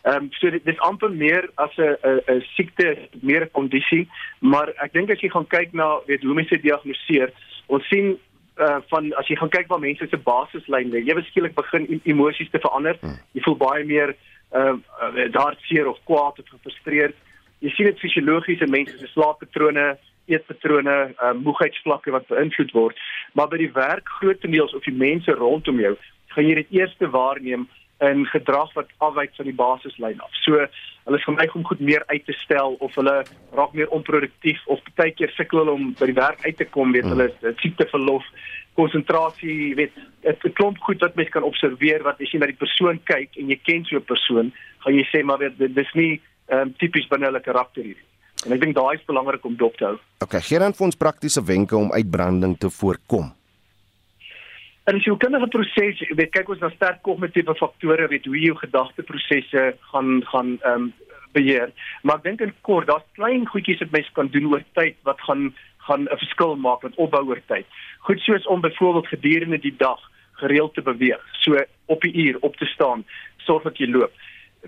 [0.03, 4.07] Ehm um, so dit is amper meer as 'n 'n 'n siekte, meer 'n kondisie,
[4.39, 7.31] maar ek dink as jy gaan kyk na weet hoe mense diagnoseer,
[7.67, 8.19] ons sien
[8.59, 12.49] uh van as jy gaan kyk waar mense se basislyn lê, jy beskiklik begin emosies
[12.49, 12.97] te verander.
[12.99, 13.15] Hmm.
[13.31, 14.15] Jy voel baie meer
[14.51, 17.15] ehm uh, hartseer of kwaad of gefrustreerd.
[17.59, 22.99] Jy sien dit fisiologies in mense se slaappatrone, eetpatrone, uh, moegheidsvlakke wat beïnvloed word,
[23.33, 25.95] maar by die werk grootendeels of die mense rondom jou,
[26.35, 27.67] gaan jy dit eers waarneem
[28.09, 30.33] in gedrag wat afwyk van die basislyn af.
[30.43, 30.59] So
[31.03, 33.15] hulle is geneig om goed meer uit te stel of hulle
[33.55, 36.93] raak meer onproduktief of baie keer sukkel hulle om by die werk uit te kom,
[36.95, 38.25] weet hulle is siekte verlof,
[38.79, 42.63] konsentrasie, weet dit 'n klomp goed wat mens kan observeer wat as jy na die
[42.65, 46.21] persoon kyk en jy ken so 'n persoon, gaan jy sê maar weet dis nie
[46.49, 48.07] um, tipies binne hulle karakter hierdie.
[48.45, 49.97] En ek dink daai is belangrik om dop te hou.
[50.23, 53.31] Okay, gee dan vir ons praktiese wenke om uitbranding te voorkom.
[54.83, 58.25] En as jy kyk na die proses, weet kyk ons na sterk kognitiewe faktore, weet
[58.27, 60.93] hoe jou gedagteprosesse gaan gaan ehm um,
[61.33, 61.71] beheer.
[62.05, 65.21] Maar ek dink in kort, daar's klein goedjies wat mens kan doen oor tyd wat
[65.27, 65.53] gaan
[65.87, 67.65] gaan 'n verskil maak met opbou oor tyd.
[68.07, 69.99] Goed soos om byvoorbeeld gedurende die dag
[70.43, 73.05] gereeld te beweeg, so op die uur op te staan,
[73.37, 74.11] sorg dat jy loop.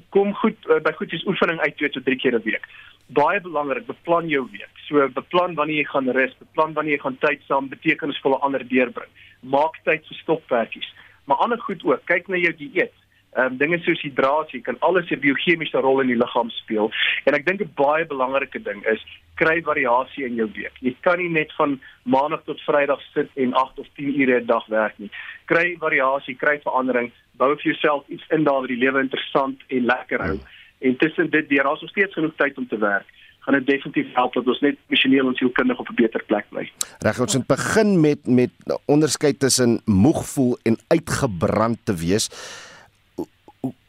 [0.10, 2.68] Kom goed uh, by goedjies oefening uit 2 tot 3 keer 'n week.
[3.08, 4.72] Baie belangrik, beplan jou week.
[4.88, 9.10] So beplan wanneer jy gaan rus, beplan wanneer jy gaan tyd saam betekenisvolle ander deurbring
[9.46, 10.88] maak tyd vir stokperdjies.
[11.26, 12.94] Maar ander goed ook, kyk na jou dieet.
[13.36, 16.92] Ehm um, dinge soos hidrasie kan alles 'n biochemiese rol in die liggaam speel.
[17.26, 19.02] En ek dink 'n baie belangrike ding is
[19.36, 20.72] kry variasie in jou week.
[20.80, 24.46] Jy kan nie net van maandag tot vrydag sit en 8 of 10 ure 'n
[24.46, 25.12] dag werk nie.
[25.46, 29.86] Kry variasie, kry verandering, bou vir jouself iets in daar wat die lewe interessant en
[29.86, 30.40] lekker hou.
[30.80, 33.06] En tussen dit, daar is nog steeds genoeg tyd om te werk
[33.46, 36.72] gaan dit definitief help dat ons net emosioneel en sielkundig op 'n beter plek bly.
[37.00, 38.52] Reg, ons moet begin met met
[38.86, 42.30] onderskeid tussen moeg voel en uitgebrand te wees.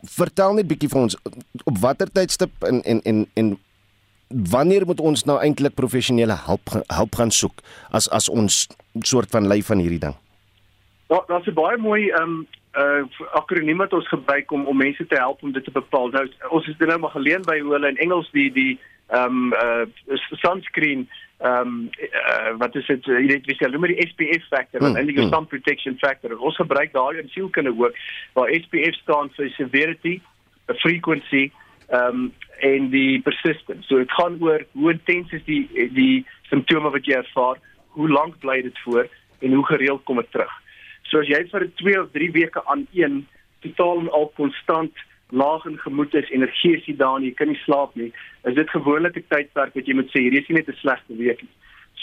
[0.02, 1.16] Vertel net bietjie vir ons
[1.64, 3.58] op watter tydstip en en en en
[4.28, 8.68] wanneer moet ons nou eintlik professionele hulp hulp gaan soek as as ons
[9.00, 10.14] soort van ly van hierdie ding?
[11.08, 12.46] Ja, daar's 'n baie mooi ehm um,
[12.76, 16.08] uh akroniem wat ons gebruik om om mense te help om dit te bepaal.
[16.08, 19.52] Nou ons is nou maar geleen by hoe hulle in Engels die die ehm um,
[19.52, 21.08] uh sunscreen
[21.38, 24.96] ehm um, uh, wat is dit jy weet wie sê hulle die SPF factor hmm,
[24.96, 25.28] en die hmm.
[25.30, 27.94] sun protection factor ons gebruik daai in sielkunde ook
[28.34, 30.16] waar SPF staan vir severity
[30.82, 31.50] frequency
[31.92, 32.32] ehm um,
[32.66, 37.18] en die persistence so dit gaan oor hoe intens is die die simptome wat jy
[37.20, 37.60] ervaar
[37.98, 39.04] hoe lank bly dit voor
[39.38, 40.54] en hoe gereeld kom dit terug
[41.10, 43.26] so as jy vir 2 of 3 weke aan een
[43.60, 44.92] totaal en al konstant
[45.30, 48.12] laag in gemoed is, energie is nie daar nie, jy kan nie slaap nie,
[48.44, 51.16] is dit gewoonlik 'n tydperk wat jy moet sê hierdie is nie net 'n slegte
[51.16, 51.54] week nie.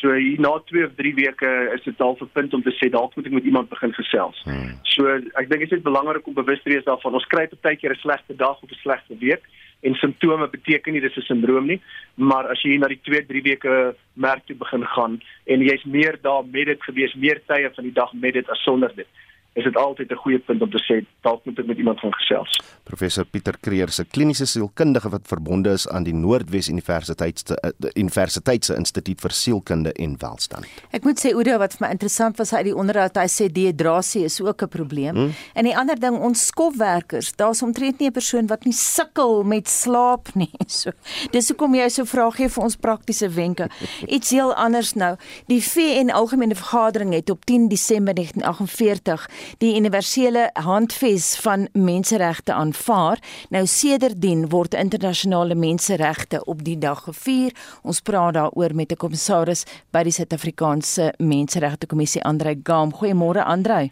[0.03, 2.89] So hier na 2 of 3 weke is dit al 'n punt om te sê
[2.91, 4.41] dalk moet ek met iemand begin gesels.
[4.43, 4.75] Hmm.
[4.83, 5.07] So
[5.39, 7.13] ek dink dit is belangrik om bewus te wees daarvan.
[7.13, 9.43] Ons kry baie keer 'n slegte dag of 'n slegte week
[9.81, 11.81] en simptome beteken nie dis 'n sindroom nie,
[12.15, 16.17] maar as jy hier na die 2-3 weke merk toe begin gaan en jy's meer
[16.21, 19.07] daar met dit gewees, meer tye van die dag met dit as sonder dit
[19.53, 22.13] is dit altyd 'n goeie punt om te sê dalk moet ek met iemand van
[22.13, 22.59] gesels.
[22.83, 27.89] Professor Pieter Kreer se kliniese sielkundige wat verbonde is aan die Noordwes Universiteit se uh,
[27.93, 30.65] Universiteit se Instituut vir Sielkunde en Welstand.
[30.89, 34.23] Ek moet sê Oudo wat vir my interessant was uit die onderhoud hy sê dehydrasie
[34.23, 35.15] is ook 'n probleem.
[35.15, 35.33] Hmm?
[35.53, 39.69] En die ander ding ons skofwerkers, daar's omtrent nie 'n persoon wat nie sukkel met
[39.69, 40.51] slaap nie.
[40.73, 40.91] So
[41.31, 43.69] dis hoekom jy so vra gee vir ons praktiese wenke.
[44.15, 45.15] Iets heel anders nou.
[45.47, 53.19] Die VN Algemene Vergadering het op 10 Desember 1948 die universele handves van menseregte aanvaar.
[53.49, 57.51] Nou sedertdien word internasionale menseregte op die dag gevier.
[57.83, 62.91] Ons praat daaroor met 'n kommissaris by die Suid-Afrikaanse Menseregte Kommissie, Andrei Gam.
[62.93, 63.91] Goeiemôre Andrei.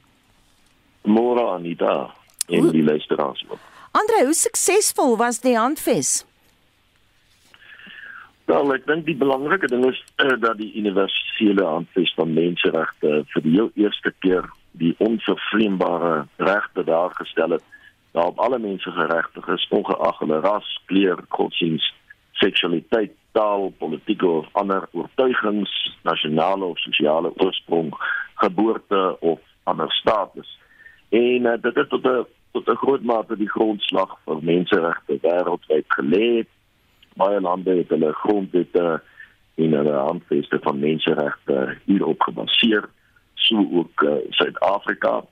[1.02, 2.14] Môre Anita
[2.48, 3.46] en die luisteraars.
[3.92, 6.26] Andrei, hoe suksesvol was die handves?
[8.52, 13.46] Wel, ek dink die belangrike ding is uh, dat die universele handves van menseregte vir
[13.46, 17.64] die heel eerste keer die onvervreembare regte daar gestel het
[18.12, 21.94] waarop alle mense geregtig is ongeag hulle ras, kleur, godsdienst,
[22.32, 25.72] seksualiteit, taal, politieke of ander oortuigings,
[26.04, 27.94] nasionale of sosiale oorsprong,
[28.36, 30.60] geboorte of ander status.
[31.10, 35.88] En uh, dit het tot 'n tot 'n groot mate die grondslag vir menseregte wêreldwyd
[35.88, 36.46] gelê.
[37.16, 39.02] Baie lande het hulle grondwette
[39.56, 42.90] en hulle handveste van menseregte hierop gebaseer,
[43.41, 45.23] so ook uh, Suid-Afrika.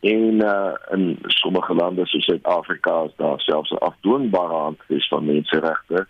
[0.00, 6.06] En uh, in sommige lande soos Suid-Afrika is daar selfs 'n afdwingbare handves van menseregte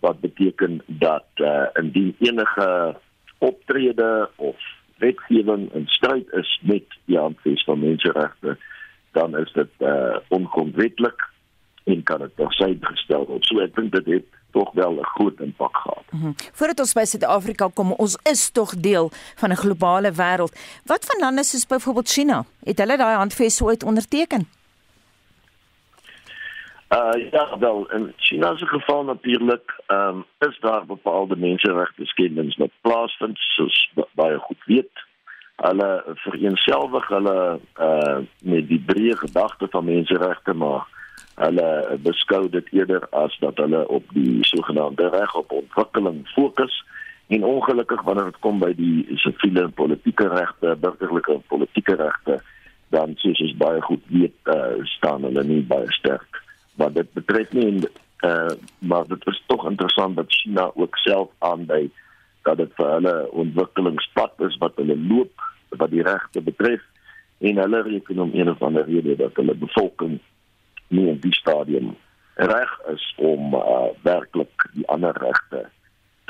[0.00, 2.96] wat beteken dat uh, indien enige
[3.38, 4.56] optrede of
[4.98, 8.56] wetgewing in stryd is met die handves van menseregte,
[9.12, 11.14] dan is dit uh, ongrondwettig
[11.84, 13.44] en kan dit tersyde gestel word.
[13.46, 16.06] So ek dink dit het tog wel 'n groot impak gehad.
[16.10, 16.34] Mm -hmm.
[16.58, 20.54] Voordat ons by Suid-Afrika kom, ons is tog deel van 'n globale wêreld.
[20.84, 24.42] Wat van lande soos byvoorbeeld China, het hulle daai handves ooit onderteken?
[26.88, 32.56] Uh ja, wel in China se geval natuurlik, ehm um, is daar bepaalde menseregte skendings
[32.56, 34.92] wat plaasvind, soos baie goed weet.
[35.56, 40.86] Hulle vereenselwig hulle uh met die breë gedagte van menseregte, maar
[41.34, 46.84] hulle beskou dit eerder as dat hulle op die sogenaamde reg op ontwikkeling fokus
[47.26, 52.38] en ongelukkig wanneer dit kom by die siviele en politieke regte, burgerlike en politieke regte,
[52.94, 56.42] dan soos ons baie goed weet, uh, staan hulle nie baie sterk.
[56.78, 57.80] Maar dit betref nie en
[58.28, 61.90] uh, maar dit is tog interessant dat China ook self aandui
[62.44, 65.48] dat dit vir hulle ontwikkelingspad is wat hulle loop
[65.80, 66.82] wat die regte betref
[67.44, 70.18] en hulle reken om een of ander rede dat hulle bevolking
[70.96, 71.94] nie in die stadium
[72.34, 75.66] reg is om uh, werklik die ander regte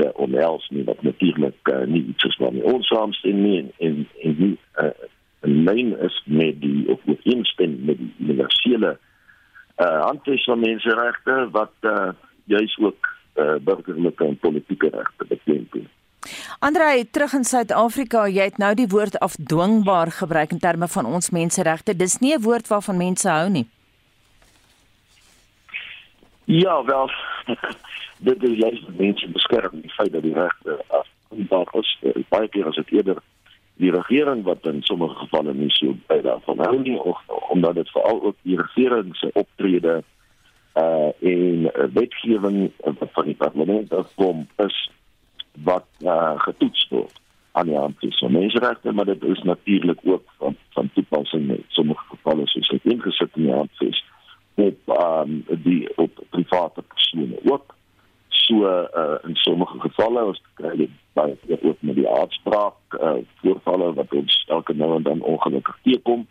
[0.00, 3.98] te omhels nie wat natuurlik uh, nie iets is wat ons saamstem nie en en,
[4.28, 4.92] en nie uh,
[5.44, 8.96] en meen is met die of met instem met die universele
[9.76, 12.08] uh, handves van menseregte wat uh,
[12.44, 15.88] juis ook uh, burgerlike en politieke regte beteken.
[16.58, 21.30] Andrei, terug in Suid-Afrika, jy het nou die woord afdwingbaar gebruik in terme van ons
[21.30, 21.96] menseregte.
[21.96, 23.66] Dis nie 'n woord waarvan mense hou nie.
[26.44, 27.10] Ja, wel,
[28.28, 31.98] dit is juist mense beskerm die feit dat die regte afbaar is.
[32.28, 33.22] Baie keer as dit eerder
[33.76, 37.18] die regering wat in sommige gevalle nie so by daarvan hou nie of
[37.50, 40.02] omdat dit veral ook die regering se optrede
[40.78, 44.78] uh in wetgewing wat van die parlement afkom is
[45.66, 47.20] wat uh getoets word
[47.52, 52.04] aan die hand van menseregte maar dit is natuurlik ook van van toepassing in sommige
[52.14, 54.04] gevalle soos dit ingesit in die handves
[54.54, 57.74] op um, die op private persone ook
[58.28, 63.92] so uh, in sommige gevalle ons kry dit baie ook met die aardspraak uh, voorvalle
[63.98, 66.26] wat ons elke nou en dan ongelukkig teekom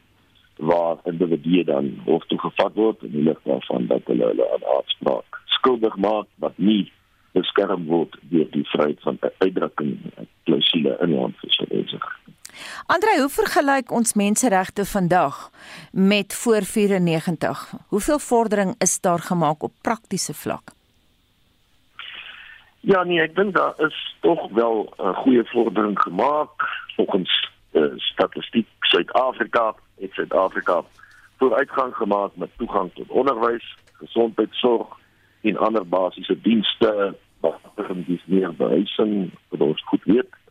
[0.58, 5.42] waar individue dan hof toe gevat word en hulle daarvan dat hulle hulle aan aardspraak
[5.46, 6.92] skuldig maak wat nie
[7.34, 9.96] beskerm word deur die vryheid van uitdrukking
[10.44, 12.04] klousule in die handvesting.
[12.86, 15.50] Andre, hoe vergelyk ons menseregte vandag
[15.92, 17.74] met voor 94?
[17.88, 20.72] Hoeveel vordering is daar gemaak op praktiese vlak?
[22.80, 26.52] Ja, nee, ek dink daar is tog wel 'n uh, goeie vordering gemaak
[26.96, 30.84] volgens uh, statistiek Suid-Afrika, het Suid-Afrika
[31.38, 34.88] vooruitgang gemaak met toegang tot onderwys, gesondheidsorg
[35.42, 40.43] en ander basiese dienste wat vir meer behuising, wat ons goed weet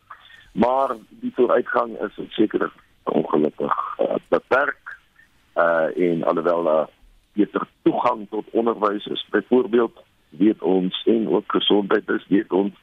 [0.53, 2.71] maar die vooruitgang is seker
[3.03, 4.97] ongelukkig uh, beperk
[5.55, 6.93] uh en alhoewel daar uh,
[7.33, 12.73] beter toegang tot onderwys is byvoorbeeld weet ons en ook gesondheid is weet ons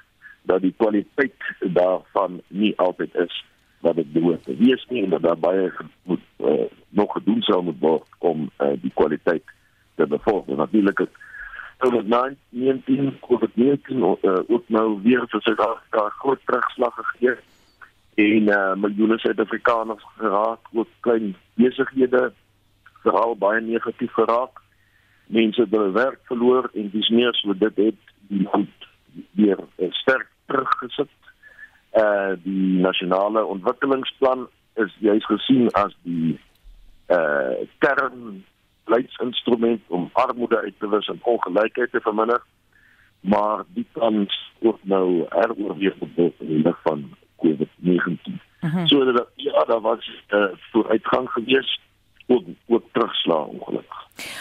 [0.42, 3.44] dat die kwaliteit daarvan nie altyd is
[3.80, 7.62] wat dit behoort te wees nie en dat daar baie moet uh, nog gedoen sou
[7.62, 9.44] moet word om uh, die kwaliteit
[9.94, 10.56] te bevorder.
[10.56, 11.11] Natuurlik het
[11.85, 17.37] COVID-19 COVID-19 uh, ook nou weer vir Suid-Afrika groot terugslag gegee
[18.20, 22.33] en uh, miljoene Suid-Afrikaners geraak, ook klein besighede
[23.02, 24.61] veral baie negatief geraak.
[25.26, 28.88] Mense het hulle werk verloor en dis meer so dit het die land
[29.38, 31.12] weer uh, sterk teruggesit.
[31.96, 34.46] Uh die nasionale ontwikkelingsplan
[34.78, 36.37] is juis gesien as die
[37.11, 38.44] uh kern
[38.90, 42.42] leidsinstrument om armoede uit te wis en ongelykheid te verminder
[43.20, 47.04] maar die kans word nou heroorweeg op die lig van
[47.42, 48.40] COVID-19.
[48.61, 48.87] Uh -huh.
[48.87, 51.80] So dat ja, daar was 'n uh, vooruitgang gewees
[52.31, 53.99] ook ook terugslag ongelukkig.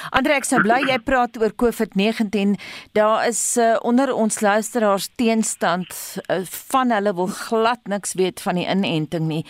[0.09, 2.55] Andre ek sou bly jy praat oor COVID-19.
[2.97, 8.59] Daar is uh, onder ons luisteraars teenstand uh, van hulle wil glad niks weet van
[8.59, 9.43] die inenting nie.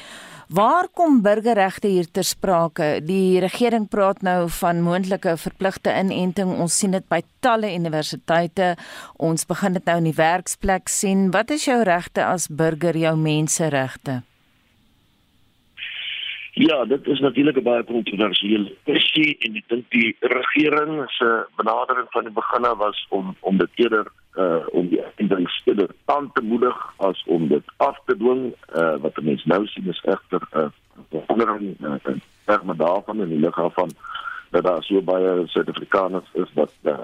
[0.49, 2.87] Waar kom burgerregte hier ter sprake?
[3.05, 6.55] Die regering praat nou van moontlike verpligte inenting.
[6.57, 8.71] Ons sien dit by talle universiteite.
[9.21, 11.29] Ons begin dit nou in die werksplek sien.
[11.35, 14.23] Wat is jou regte as burger, jou menseregte?
[16.59, 22.07] Ja, dit is natuurlik 'n baie kontroversiële kwessie en ek dink die regering se benadering
[22.09, 26.41] van die begin af was om om dit eerder uh om die indenstede aan te
[26.41, 28.53] moedig as om dit af te dwing.
[28.75, 30.73] Uh wat mense nou sien is egter 'n
[31.09, 33.91] verandering uh, in terme daarvan en die lig van
[34.49, 36.97] dat daar so baie Suid-Afrikaners is wat uh,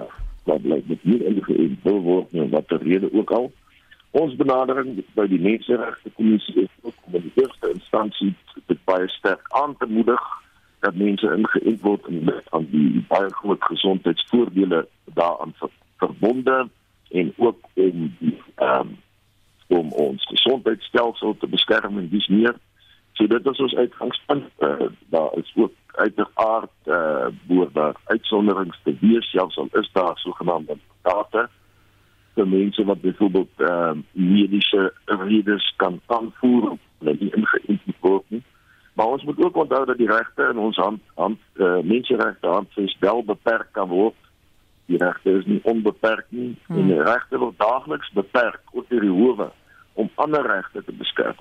[0.44, 3.52] wat blyk met nie ingeënt wil word nie wat die rede ook al.
[4.10, 8.34] Ons benadering by die Menseregte Kommissie is ook om in die eerste instansie
[8.66, 10.22] dit baie sterk aan te moedig
[10.80, 14.86] dat mense ingeënt word en aan die baie groot gesondheidsvoordele
[15.18, 16.68] daaraan ver, verbonde
[17.10, 18.94] en ook om die ehm um,
[19.68, 22.54] om ons gesondheidstelsel te beskerm en dis meer.
[23.18, 24.44] So dit is ons uitgangspunt.
[24.62, 29.90] Uh, daar is ook uiteraard eh uh, boer daar uitsonderings te wees selfs al is
[29.92, 31.50] daar sogenaamde data
[32.36, 38.42] vir mense wat byvoorbeeld ehm uh, mediese redes kan aanvoer hulle nie ingeënt word nie.
[38.96, 42.46] Maar ons moet ook onthou dat die regte in ons hand hand eh uh, menseregte
[42.46, 44.20] handves wel beperk kan word
[44.86, 46.78] die regte is nie onbeperk nie hmm.
[46.78, 49.50] en die regte word daagliks beperk ook deur die howe
[49.96, 51.38] om ander regte te beskerm.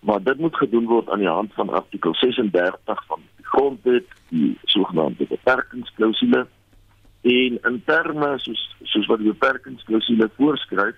[0.00, 4.56] Maar dit moet gedoen word aan die hand van artikel 36 van die grondwet, die
[4.74, 6.46] sogenaamde beperkingsklausule
[7.22, 10.96] en in terme soos soos wat die beperkingsklausule voorskryf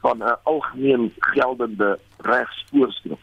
[0.00, 3.22] van 'n algemeen geldende regsvoorskrif.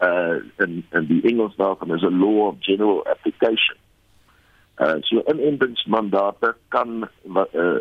[0.00, 3.76] Uh in in die Engels daarvan is a law of general application.
[4.76, 7.08] Uh so inentingsmandate kan
[7.52, 7.80] uh,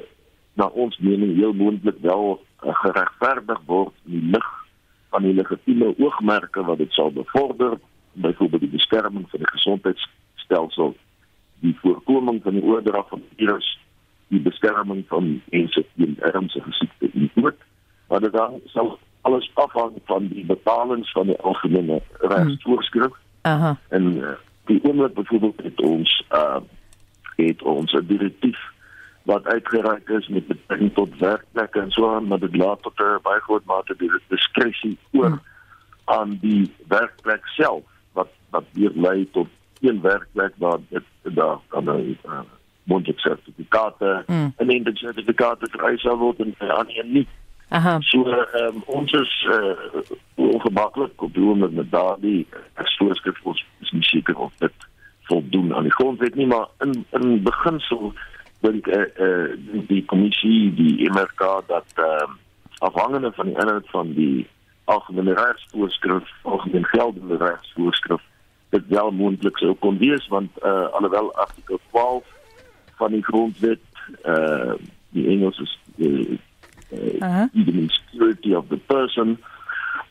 [0.53, 4.49] na ons mening heel moontlik wel uh, geregverdig word in die lig
[5.10, 7.80] van die legitieme oogmerke wat dit sal bevorder,
[8.14, 10.95] byvoorbeeld die beskerming van die gesondheidsstelsel,
[11.60, 13.80] die voorkoming van die oordrag van virus,
[14.28, 17.55] die beskerming van mense teen ernstige siekte en dood.
[18.07, 23.16] Maar dit dan sal alles afhang van die betalings van die algemene regsvoorskrif.
[23.41, 23.78] Aha.
[23.89, 24.36] En uh,
[24.66, 26.60] die oomblik byvoorbeeld het ons uh
[27.39, 28.60] het ons 'n direktief
[29.24, 33.22] wat uitgereik is met betrekking tot werkplekke en so aan, maar dit laat tot 'n
[33.22, 35.41] baie groot mate die diskresie oor hmm.
[36.05, 39.47] aan die werkplek self wat wat weer lei tot
[39.80, 42.40] een werkplek waar dit daar kan 'n uh,
[42.84, 44.54] mondelik sertifikate hmm.
[44.58, 47.28] en in die sertifikate vereis sal word en aan een nie.
[47.70, 47.98] Aha.
[48.02, 50.02] So um, ons is uh,
[50.36, 52.48] ongemaklik op die oomblik met daardie
[53.00, 54.88] voorskrif ons is nie seker of dit
[55.30, 58.14] voldoen aan die grondwet nie maar in in beginsel
[58.66, 62.38] dink eh uh, uh, die kommissie die MRK dat ehm uh,
[62.80, 64.48] afhangende van die inhoud van die
[64.84, 68.22] algemene regsvoorskrif algemeen geldende regsvoorskrif
[68.70, 72.26] dit wel moontlik sou kon wees want uh, alhoewel artikel 12
[73.02, 73.80] van die grondwet
[74.26, 74.74] uh,
[75.10, 76.40] die Engels is die
[76.92, 77.90] uh, uh -huh.
[77.90, 79.38] security of the person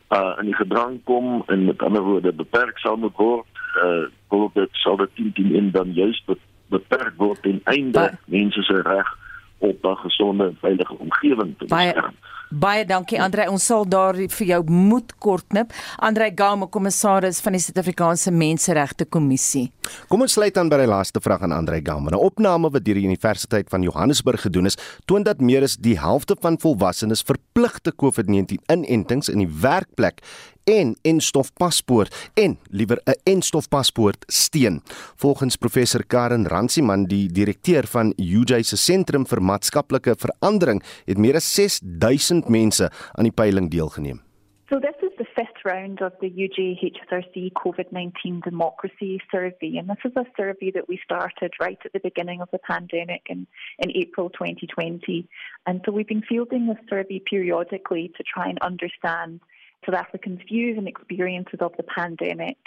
[0.09, 4.49] uh in die gedrang kom en met ander woorde beperk sal moet word uh wil
[4.53, 6.23] dit sal dit 10 10 in dan juist
[6.67, 9.17] beperk word en einde mense se reg
[9.59, 12.15] op 'n gesonde en veilige omgewing te beskerm.
[12.49, 15.69] Baie dankie Andre, ons sal daar vir jou moed kort knip.
[16.01, 19.67] Andre Gaume, kommissaris van die Suid-Afrikaanse Menseregte Kommissie.
[20.09, 22.09] Kom ons sluit aan by die laaste vraag aan Andre Gaume.
[22.09, 25.99] 'n Opname wat deur die Universiteit van Johannesburg gedoen is, toon dat meer as die
[25.99, 30.23] helfte van volwassenes verpligte COVID-19 inentings in die werkplek
[30.69, 34.81] en enstofpaspoort en liewer 'n enstofpaspoort steun.
[35.15, 41.35] Volgens professor Karen Ransiman, die direkteur van UJ se sentrum vir maatskaplike verandering, het meer
[41.35, 44.21] as 6000 mense aan die peiling deelgeneem.
[44.69, 49.97] So this is the fifth round of the UG HSRC COVID-19 democracy survey and this
[50.05, 53.47] is a survey that we started right at the beginning of the pandemic in,
[53.79, 55.27] in April 2020
[55.65, 59.39] and so we've been fielding this survey periodically to try and understand
[59.85, 62.57] South Africans' views and experiences of the pandemic.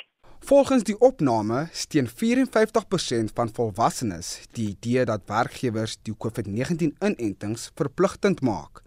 [0.42, 8.42] Volgens die opname steun 54% van volwassenes die idee dat werkgewers die COVID-19 inentings verpligtend
[8.42, 8.82] maak,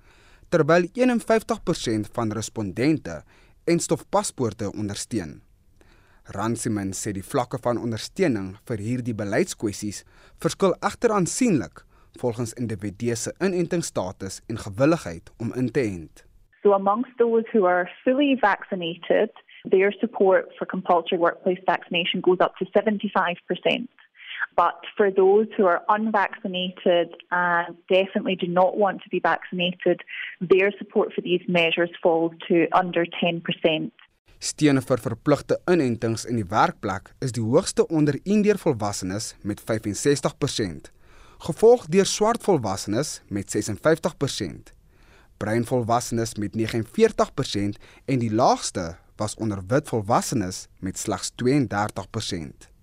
[0.49, 3.21] terwyl 51% van respondente
[3.63, 5.39] enstofpaspoorte ondersteun.
[6.35, 10.03] Ransiman sê die vlakke van ondersteuning vir hierdie beleidskwessies
[10.41, 11.85] verskil egter aansienlik
[12.19, 16.25] volgens individue se inentingsstatus en gewilligheid om in te ent.
[16.65, 19.29] So, amongst those who are fully vaccinated,
[19.65, 23.87] their support for compulsory workplace vaccination goes up to 75%.
[24.55, 30.01] But for those who are unvaccinated and definitely do not want to be vaccinated,
[30.41, 33.91] their support for these measures falls to under 10%.
[34.39, 40.89] Steun vir verpligte inentings in die werkplek is die hoogste onder indiër volwassenes met 65%,
[41.45, 44.74] gevolg deur swart volwassenes met 56%,
[45.45, 52.74] bruin volwassenes met 49% en die laagste was onder wit volwassenes met slegs 32%.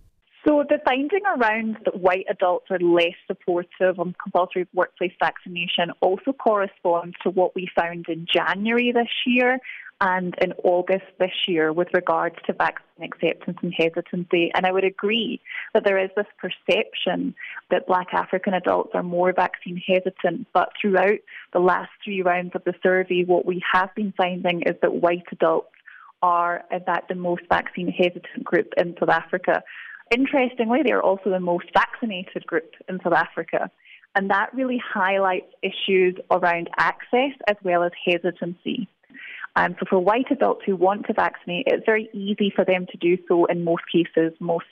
[0.45, 6.33] So the finding around that white adults are less supportive on compulsory workplace vaccination also
[6.33, 9.61] corresponds to what we found in January this year
[10.01, 14.51] and in August this year with regards to vaccine acceptance and hesitancy.
[14.53, 15.41] And I would agree
[15.75, 17.37] that there is this perception
[17.71, 20.49] that black African adults are more vaccine hesitant.
[20.53, 21.21] But throughout
[21.53, 25.27] the last three rounds of the survey, what we have been finding is that white
[25.31, 25.69] adults
[26.21, 29.63] are, in fact, the most vaccine hesitant group in South Africa.
[30.13, 33.71] Interestingly, they are also the most vaccinated group in South Africa.
[34.15, 38.89] And that really highlights issues around access as well as hesitancy.
[39.57, 42.99] Um, so for white adults who want to vaccinate, it's very easy for them to
[42.99, 44.33] do so in most cases.
[44.39, 44.67] Most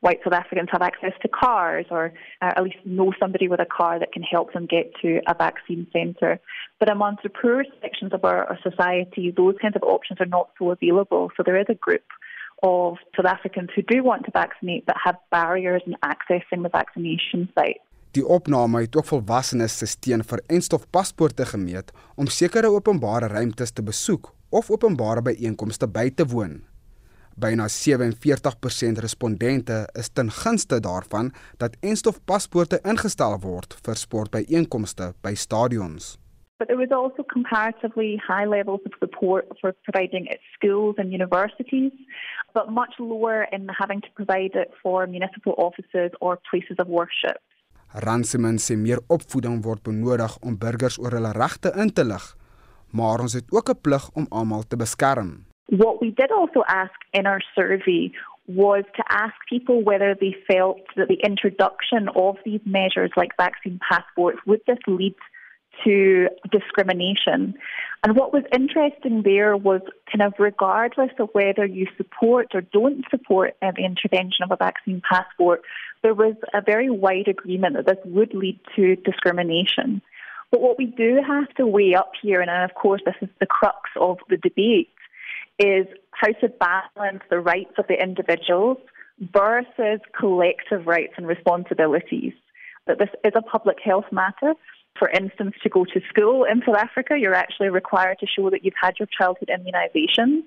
[0.00, 2.12] white South Africans have access to cars or
[2.42, 5.34] uh, at least know somebody with a car that can help them get to a
[5.34, 6.38] vaccine centre.
[6.78, 10.50] But amongst the poorer sections of our, our society, those kinds of options are not
[10.58, 11.30] so available.
[11.36, 12.04] So there is a group
[12.62, 17.50] of South Africans who do want to vaccinate but have barriers in accessing the vaccination
[17.54, 17.80] site.
[18.16, 23.82] Die opname het ook volwassenes se steun vir enstofpaspoorte gemeet om sekere openbare ruimtes te
[23.82, 26.62] besoek of openbare byeenkomste by te woon.
[27.36, 36.14] Byna 47% respondente is ten gunste daarvan dat enstofpaspoorte ingestel word vir sportbyeenkomste by stadions.
[36.58, 41.92] But there was also comparatively high levels of support for providing at schools and universities,
[42.54, 47.38] but much lower in having to provide it for municipal offices or places of worship.
[48.04, 52.24] Ransiman sê meer opvoeding word benodig om burgers oor hulle regte in te lig,
[52.92, 55.46] maar ons het ook 'n plig om almal te beskerm.
[55.68, 58.12] What we did also ask in our survey
[58.46, 63.78] was to ask people whether they felt that the introduction of these measures like vaccine
[63.88, 65.14] passports would this lead
[65.84, 67.54] to discrimination.
[68.02, 73.04] And what was interesting there was kind of regardless of whether you support or don't
[73.10, 75.62] support the intervention of a vaccine passport,
[76.02, 80.02] there was a very wide agreement that this would lead to discrimination.
[80.50, 83.46] But what we do have to weigh up here, and of course this is the
[83.46, 84.90] crux of the debate,
[85.58, 88.78] is how to balance the rights of the individuals
[89.20, 92.34] versus collective rights and responsibilities.
[92.86, 94.54] That this is a public health matter
[94.98, 98.64] for instance, to go to school in South Africa, you're actually required to show that
[98.64, 100.42] you've had your childhood immunisation.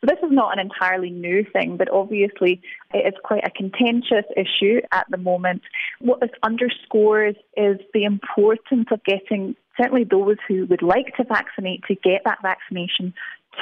[0.00, 2.60] So this is not an entirely new thing, but obviously
[2.94, 5.62] it is quite a contentious issue at the moment.
[6.00, 11.82] What this underscores is the importance of getting certainly those who would like to vaccinate
[11.88, 13.12] to get that vaccination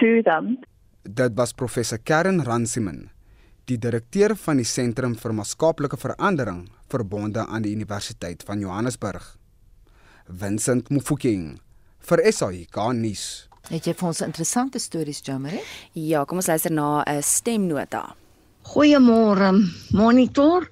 [0.01, 0.59] to them.
[1.03, 3.11] Dit was professor Karen Ransiman,
[3.65, 9.36] die direkteur van die Sentrum vir Maatskaplike Verandering verbonde aan die Universiteit van Johannesburg.
[10.29, 11.59] Vincent Mufokeng
[12.09, 13.47] vir SAK nuus.
[13.71, 15.63] Het jy vir ons interessante stories, Jamie?
[15.95, 18.15] Ja, kom ons luister na 'n stemnota.
[18.67, 19.53] Goeiemôre,
[19.95, 20.67] monitor.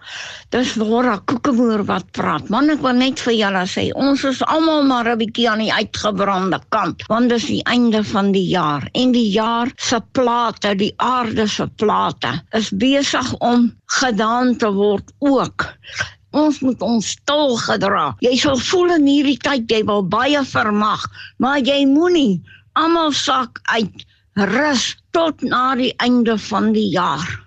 [0.50, 2.48] Dis Laura Kokemoer wat praat.
[2.50, 5.72] Man, ek wil net vir julle sê, ons is almal maar 'n bietjie aan die
[5.72, 10.94] uitgebrande kant, want dis die einde van die jaar en die jaar se plate, die
[10.96, 15.70] aarde se plate, is besig om gedaan te word ook.
[16.34, 18.08] Ons moet ons stil gedra.
[18.26, 21.04] Jy sal voel in hierdie tyd jy wil baie vermag,
[21.38, 22.42] maar jy moenie
[22.74, 24.02] almal sak uit
[24.50, 27.43] rus tot na die einde van die jaar.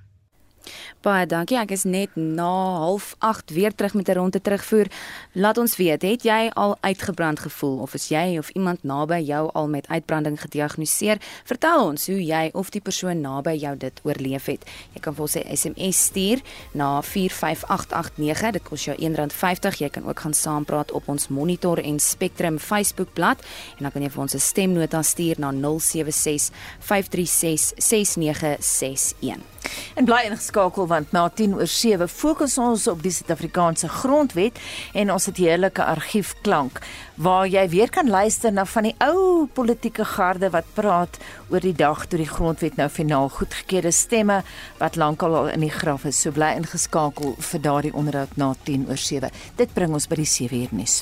[1.08, 1.56] Baie dankie.
[1.56, 4.88] Ek is net na 08:30 weer terug met 'n ronde terugvoer.
[5.32, 9.50] Laat ons weet, het jy al uitgebrand gevoel of is jy of iemand naby jou
[9.54, 11.18] al met uitbranding gediagnoseer?
[11.44, 14.70] Vertel ons hoe jy of die persoon naby jou dit oorleef het.
[14.94, 16.42] Jy kan vir ons 'n SMS stuur
[16.74, 18.52] na 45889.
[18.52, 19.78] Dit kos jou R1.50.
[19.78, 23.40] Jy kan ook gaan saampraat op ons Monitor en Spectrum Facebookblad
[23.78, 29.57] en dan kan jy vir ons 'n stemnota stuur na 076 536 6961.
[29.96, 34.60] En bly ingeskakel want na 10 oor 7 fokus ons op die Suid-Afrikaanse grondwet
[34.94, 36.82] en ons het heerlike argiefklank
[37.18, 41.18] waar jy weer kan luister na van die ou politieke garde wat praat
[41.50, 44.44] oor die dag toe die grondwet nou finaal goedgekeur is stemme
[44.78, 46.22] wat lankal al in die graf is.
[46.22, 49.34] So bly ingeskakel vir daardie onderhoud na 10 oor 7.
[49.58, 51.02] Dit bring ons by die 7 uur nuus.